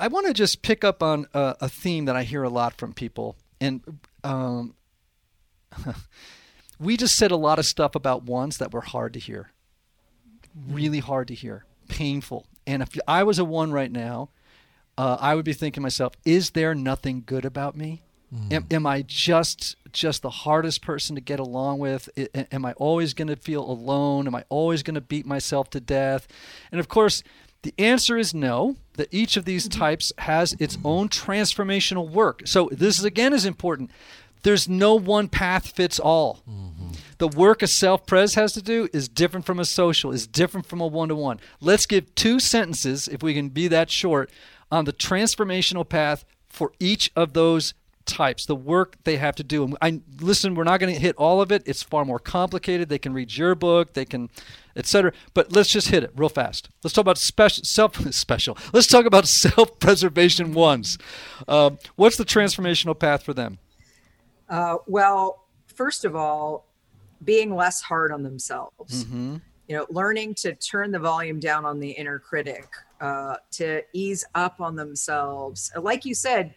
[0.00, 2.78] I want to just pick up on a, a, theme that I hear a lot
[2.78, 4.74] from people, and um,
[6.80, 9.52] we just said a lot of stuff about ones that were hard to hear,
[10.68, 12.46] really hard to hear, painful.
[12.66, 14.30] And if I was a one right now,
[14.96, 18.02] uh, I would be thinking to myself, is there nothing good about me?
[18.34, 18.52] Mm.
[18.52, 22.10] Am, am, I just just the hardest person to get along with?
[22.18, 24.26] I, am I always going to feel alone?
[24.26, 26.28] Am I always going to beat myself to death?
[26.70, 27.22] And of course,
[27.62, 28.76] the answer is no.
[28.94, 29.78] That each of these mm-hmm.
[29.78, 32.42] types has its own transformational work.
[32.46, 33.90] So this is again is important.
[34.42, 36.42] There's no one path fits all.
[36.48, 36.88] Mm-hmm.
[37.18, 40.66] The work a self pres has to do is different from a social, is different
[40.66, 41.40] from a one to one.
[41.60, 44.30] Let's give two sentences, if we can be that short,
[44.70, 47.74] on the transformational path for each of those
[48.08, 49.64] types, the work they have to do.
[49.64, 51.62] And I listen, we're not going to hit all of it.
[51.66, 52.88] It's far more complicated.
[52.88, 54.30] They can read your book, they can,
[54.74, 55.12] etc.
[55.34, 56.70] But let's just hit it real fast.
[56.82, 58.56] Let's talk about special self special.
[58.72, 60.98] Let's talk about self preservation ones.
[61.46, 63.58] Uh, what's the transformational path for them?
[64.48, 66.66] Uh, well, first of all,
[67.24, 69.04] being less hard on themselves.
[69.04, 69.36] Mm-hmm.
[69.68, 72.66] You know, learning to turn the volume down on the inner critic
[73.00, 75.70] uh, to ease up on themselves.
[75.76, 76.54] Like you said,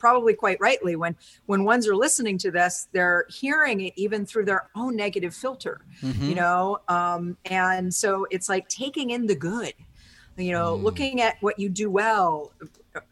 [0.00, 1.14] probably quite rightly, when
[1.46, 5.82] when ones are listening to this, they're hearing it even through their own negative filter,
[6.02, 6.24] mm-hmm.
[6.24, 6.78] you know.
[6.88, 9.74] Um, and so it's like taking in the good,
[10.36, 10.82] you know, mm.
[10.82, 12.52] looking at what you do well,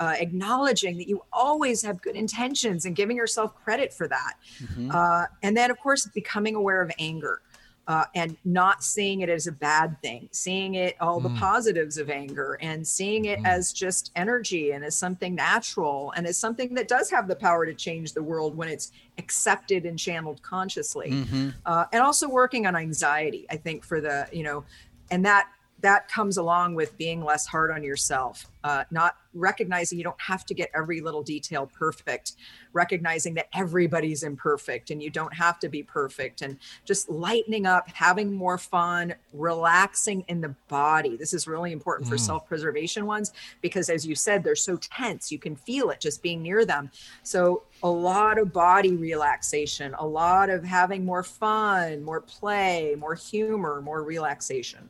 [0.00, 4.34] uh, acknowledging that you always have good intentions and giving yourself credit for that.
[4.60, 4.90] Mm-hmm.
[4.92, 7.42] Uh, and then, of course, becoming aware of anger
[7.88, 11.38] uh, and not seeing it as a bad thing, seeing it all the mm.
[11.38, 13.46] positives of anger and seeing it mm.
[13.46, 17.64] as just energy and as something natural and as something that does have the power
[17.64, 21.10] to change the world when it's accepted and channeled consciously.
[21.12, 21.48] Mm-hmm.
[21.64, 24.64] Uh, and also working on anxiety, I think, for the, you know,
[25.10, 25.48] and that
[25.80, 30.44] that comes along with being less hard on yourself, uh, not recognizing you don't have
[30.46, 32.32] to get every little detail perfect,
[32.72, 37.88] recognizing that everybody's imperfect and you don't have to be perfect, and just lightening up,
[37.90, 41.16] having more fun, relaxing in the body.
[41.16, 42.10] This is really important mm.
[42.10, 45.30] for self preservation ones because, as you said, they're so tense.
[45.30, 46.90] You can feel it just being near them.
[47.22, 53.14] So, a lot of body relaxation, a lot of having more fun, more play, more
[53.14, 54.88] humor, more relaxation.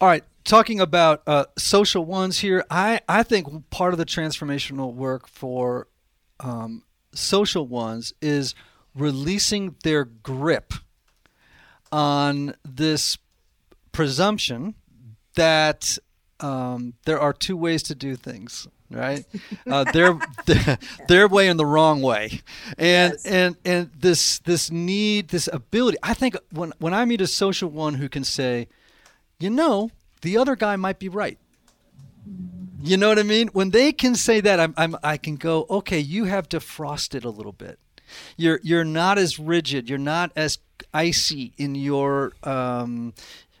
[0.00, 4.94] All right, talking about uh, social ones here, I, I think part of the transformational
[4.94, 5.88] work for
[6.38, 8.54] um, social ones is
[8.94, 10.72] releasing their grip
[11.90, 13.18] on this
[13.90, 14.76] presumption
[15.34, 15.98] that
[16.38, 19.26] um, there are two ways to do things right
[19.66, 20.78] uh, their, their,
[21.08, 22.40] their way and the wrong way
[22.78, 23.26] and yes.
[23.26, 27.68] and and this this need this ability i think when when i meet a social
[27.68, 28.66] one who can say
[29.38, 29.90] you know,
[30.22, 31.38] the other guy might be right.
[32.80, 33.48] You know what I mean?
[33.48, 37.30] When they can say that, I'm, I'm, I can go, okay, you have defrosted a
[37.30, 37.78] little bit.
[38.36, 39.88] You're, you're not as rigid.
[39.88, 40.58] You're not as
[40.94, 43.14] icy in your, um,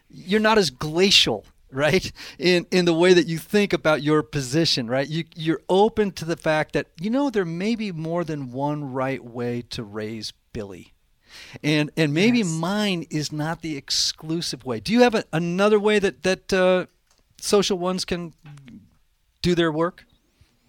[0.08, 4.88] you're not as glacial right in in the way that you think about your position
[4.88, 8.50] right you you're open to the fact that you know there may be more than
[8.50, 10.94] one right way to raise billy
[11.62, 12.46] and and maybe yes.
[12.46, 14.80] mine is not the exclusive way.
[14.80, 16.86] Do you have a, another way that that uh,
[17.40, 18.34] social ones can
[19.42, 20.04] do their work?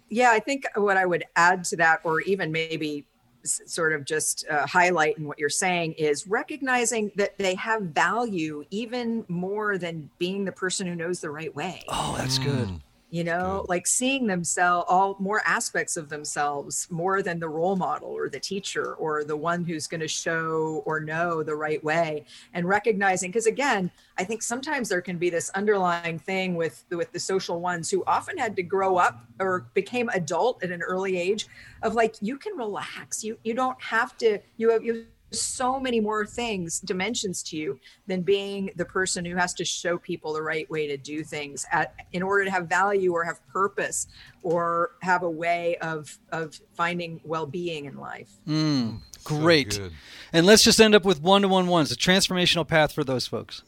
[0.08, 3.06] Yeah, I think what I would add to that, or even maybe
[3.44, 8.64] sort of just uh, highlight in what you're saying is recognizing that they have value
[8.70, 11.82] even more than being the person who knows the right way.
[11.88, 12.44] Oh, that's mm.
[12.44, 12.80] good
[13.10, 18.08] you know like seeing themselves all more aspects of themselves more than the role model
[18.08, 22.24] or the teacher or the one who's going to show or know the right way
[22.54, 27.10] and recognizing because again i think sometimes there can be this underlying thing with with
[27.12, 31.18] the social ones who often had to grow up or became adult at an early
[31.18, 31.46] age
[31.82, 33.24] of like you can relax.
[33.24, 37.78] You you don't have to you have you so many more things dimensions to you
[38.06, 41.66] than being the person who has to show people the right way to do things
[41.72, 44.06] at, in order to have value or have purpose
[44.42, 48.30] or have a way of of finding well-being in life.
[48.46, 49.74] Mm, great.
[49.74, 49.90] so
[50.32, 53.62] and let's just end up with one-to-one ones a transformational path for those folks.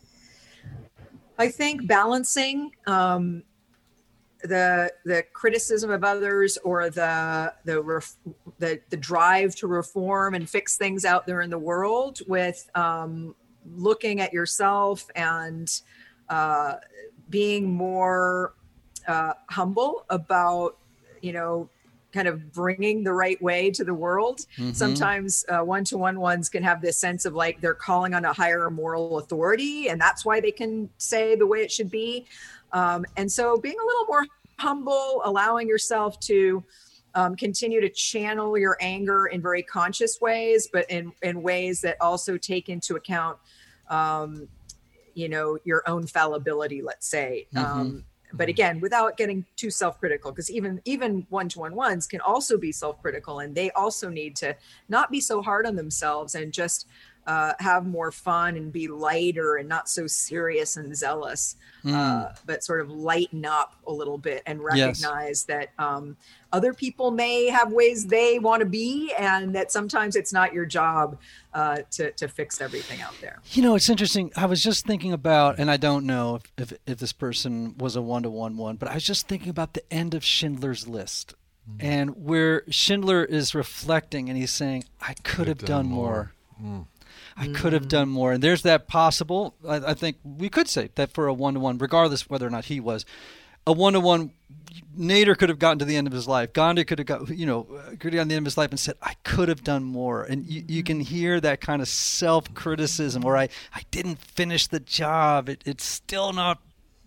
[1.39, 3.43] I think balancing um,
[4.43, 8.15] the the criticism of others or the the ref,
[8.59, 13.35] the the drive to reform and fix things out there in the world with um,
[13.77, 15.81] looking at yourself and
[16.29, 16.75] uh,
[17.31, 18.55] being more
[19.07, 20.79] uh, humble about
[21.21, 21.69] you know
[22.13, 24.41] kind of bringing the right way to the world.
[24.59, 24.73] Mm-hmm.
[24.73, 28.33] Sometimes one to one ones can have this sense of like they're calling on a
[28.33, 32.27] higher moral authority, and that's why they can say the way it should be.
[32.73, 34.27] Um, and so being a little more
[34.59, 36.63] humble, allowing yourself to
[37.15, 41.97] um, continue to channel your anger in very conscious ways, but in, in ways that
[42.01, 43.39] also take into account,
[43.89, 44.49] um,
[45.15, 47.47] you know, your own fallibility, let's say.
[47.55, 47.81] Mm-hmm.
[47.81, 48.05] Um,
[48.35, 53.41] but again, without getting too self-critical, because even even one-to-one ones can also be self-critical,
[53.41, 54.57] and they also need to
[54.89, 56.87] not be so hard on themselves and just
[57.27, 61.95] uh, have more fun and be lighter and not so serious and zealous, mm.
[61.95, 65.43] uh, but sort of lighten up a little bit and recognize yes.
[65.45, 66.17] that um,
[66.53, 70.67] other people may have ways they want to be, and that sometimes it's not your
[70.67, 71.17] job
[71.55, 73.39] uh, to to fix everything out there.
[73.53, 74.33] You know, it's interesting.
[74.37, 77.95] I was just thinking about, and I don't know if if, if this person was
[77.95, 80.89] a one to one one, but I was just thinking about the end of Schindler's
[80.89, 81.35] List.
[81.71, 81.77] Mm.
[81.79, 86.33] And where Schindler is reflecting and he's saying, I could have done, done, more.
[86.59, 86.81] more.
[86.81, 86.87] Mm
[87.37, 87.55] I mm.
[87.55, 88.33] could have done more.
[88.33, 89.55] And there's that possible.
[89.67, 92.51] I, I think we could say that for a one to one, regardless whether or
[92.51, 93.05] not he was
[93.67, 94.33] a one to one.
[94.99, 96.53] Nader could have gotten to the end of his life.
[96.53, 97.65] Gandhi could have got, you know,
[97.99, 99.85] could have gotten to the end of his life and said, "I could have done
[99.85, 104.19] more." And you, you can hear that kind of self criticism, where I, I didn't
[104.19, 105.49] finish the job.
[105.49, 106.61] It, it's still not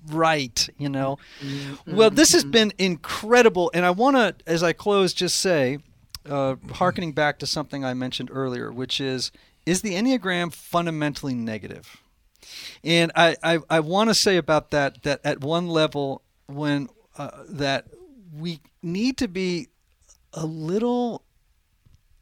[0.08, 1.18] right, you know.
[1.42, 1.96] Mm-hmm.
[1.96, 5.80] Well, this has been incredible, and I want to, as I close, just say,
[6.28, 9.32] uh, harkening back to something I mentioned earlier, which is
[9.66, 12.02] is the Enneagram fundamentally negative?
[12.84, 17.32] And I, I, I want to say about that that at one level, when uh,
[17.50, 17.88] that
[18.34, 19.70] we need to be
[20.34, 21.24] a little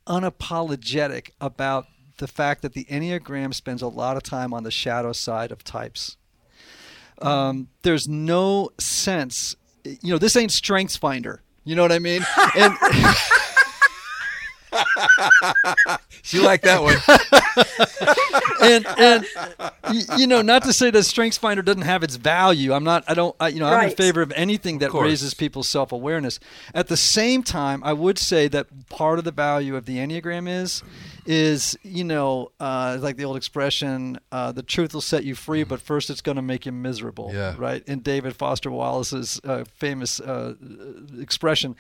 [0.08, 1.88] unapologetic about
[2.18, 5.64] the fact that the Enneagram spends a lot of time on the shadow side of
[5.64, 6.18] types.
[7.22, 11.42] Um, there's no sense, you know, this ain't Strengths Finder.
[11.64, 12.26] You know what I mean?
[12.58, 12.74] And
[16.22, 16.96] she liked that one.
[18.62, 22.74] and and you know, not to say that Strengths Finder doesn't have its value.
[22.74, 23.04] I'm not.
[23.08, 23.36] I don't.
[23.40, 23.84] I, you know, right.
[23.84, 26.40] I'm in favor of anything that raises people's self awareness.
[26.74, 30.50] At the same time, I would say that part of the value of the Enneagram
[30.50, 30.84] is
[31.26, 35.64] is you know uh, like the old expression uh, the truth will set you free
[35.64, 37.56] but first it's going to make you miserable yeah.
[37.58, 40.54] right in david foster wallace's uh, famous uh,
[41.20, 41.76] expression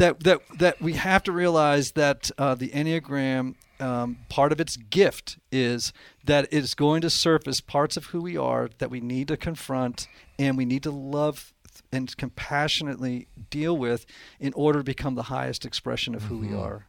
[0.00, 4.76] that that that we have to realize that uh, the enneagram um, part of its
[4.76, 5.92] gift is
[6.24, 10.08] that it's going to surface parts of who we are that we need to confront
[10.38, 11.52] and we need to love
[11.92, 14.06] and compassionately deal with
[14.38, 16.54] in order to become the highest expression of who mm-hmm.
[16.54, 16.86] we are.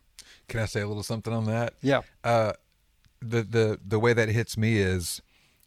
[0.47, 1.75] Can I say a little something on that?
[1.81, 2.01] Yeah.
[2.23, 2.53] Uh,
[3.21, 5.21] the the the way that hits me is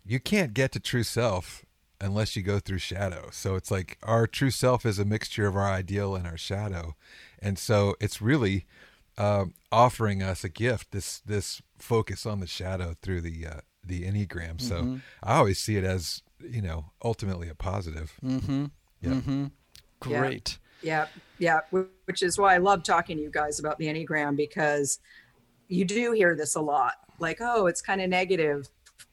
[0.05, 1.64] you can't get to true self
[2.01, 3.28] unless you go through shadow.
[3.32, 6.97] So it's like our true self is a mixture of our ideal and our shadow.
[7.45, 8.64] And so it's really
[9.18, 14.05] uh, offering us a gift, this this focus on the shadow through the uh, the
[14.05, 14.61] enneagram.
[14.61, 14.97] So mm-hmm.
[15.22, 18.14] I always see it as you know ultimately a positive.
[18.24, 18.64] Mm-hmm.
[19.03, 19.11] Yeah.
[19.11, 19.45] Mm-hmm.
[20.01, 20.59] Great.
[20.82, 21.07] Yeah.
[21.38, 21.84] yeah, yeah.
[22.07, 24.99] Which is why I love talking to you guys about the enneagram because
[25.68, 26.95] you do hear this a lot.
[27.18, 28.68] Like, oh, it's kind of negative,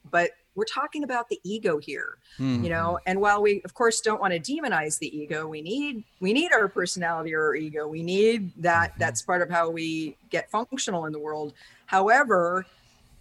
[0.09, 2.63] but we're talking about the ego here mm-hmm.
[2.63, 6.03] you know and while we of course don't want to demonize the ego we need
[6.19, 8.99] we need our personality or our ego we need that mm-hmm.
[8.99, 11.53] that's part of how we get functional in the world
[11.85, 12.65] however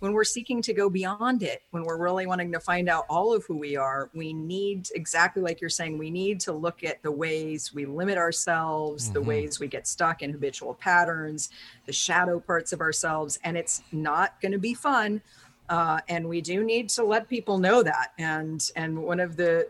[0.00, 3.34] when we're seeking to go beyond it when we're really wanting to find out all
[3.34, 7.02] of who we are we need exactly like you're saying we need to look at
[7.02, 9.14] the ways we limit ourselves mm-hmm.
[9.14, 11.50] the ways we get stuck in habitual patterns
[11.86, 15.20] the shadow parts of ourselves and it's not going to be fun
[15.70, 18.12] uh, and we do need to let people know that.
[18.18, 19.68] And and one of the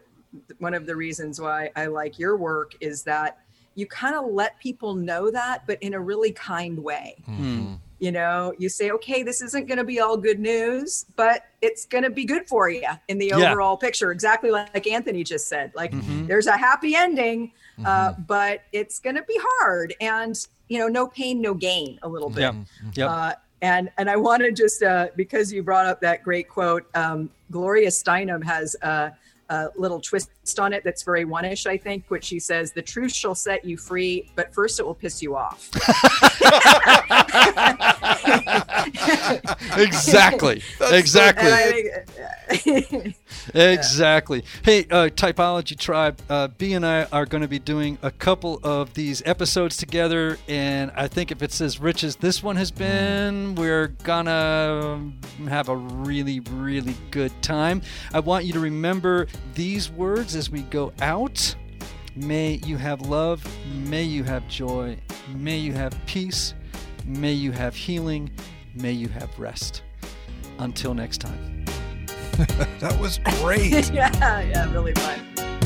[0.58, 3.38] one of the reasons why I like your work is that
[3.74, 7.16] you kind of let people know that, but in a really kind way.
[7.28, 7.74] Mm-hmm.
[7.98, 11.84] You know, you say, okay, this isn't going to be all good news, but it's
[11.84, 13.52] going to be good for you in the yeah.
[13.52, 14.10] overall picture.
[14.10, 15.70] Exactly like Anthony just said.
[15.74, 16.26] Like, mm-hmm.
[16.26, 17.86] there's a happy ending, uh, mm-hmm.
[17.86, 19.94] uh, but it's going to be hard.
[20.00, 20.34] And,
[20.68, 22.40] you know, no pain, no gain a little bit.
[22.40, 22.54] Yeah.
[22.94, 23.08] Yep.
[23.10, 23.32] Uh,
[23.62, 27.30] and and I want to just uh, because you brought up that great quote, um,
[27.50, 29.12] Gloria Steinem has a,
[29.50, 33.12] a, little twist on it that's very one-ish, I think, which she says, "The truth
[33.12, 35.70] shall set you free, but first it will piss you off."
[39.76, 40.62] exactly.
[40.90, 41.90] exactly.
[42.48, 43.16] Think,
[43.54, 44.44] exactly.
[44.62, 48.60] Hey, uh, Typology Tribe, uh, B and I are going to be doing a couple
[48.62, 52.70] of these episodes together, and I think if it's as rich as this one has
[52.70, 55.12] been, we're gonna
[55.48, 57.82] have a really, really good time.
[58.12, 61.54] I want you to remember these words as we go out.
[62.16, 63.46] May you have love.
[63.88, 64.98] May you have joy.
[65.34, 66.54] May you have peace.
[67.06, 68.30] May you have healing.
[68.74, 69.82] May you have rest.
[70.58, 71.64] Until next time.
[72.80, 73.90] that was great.
[73.92, 75.58] yeah, yeah, really fun.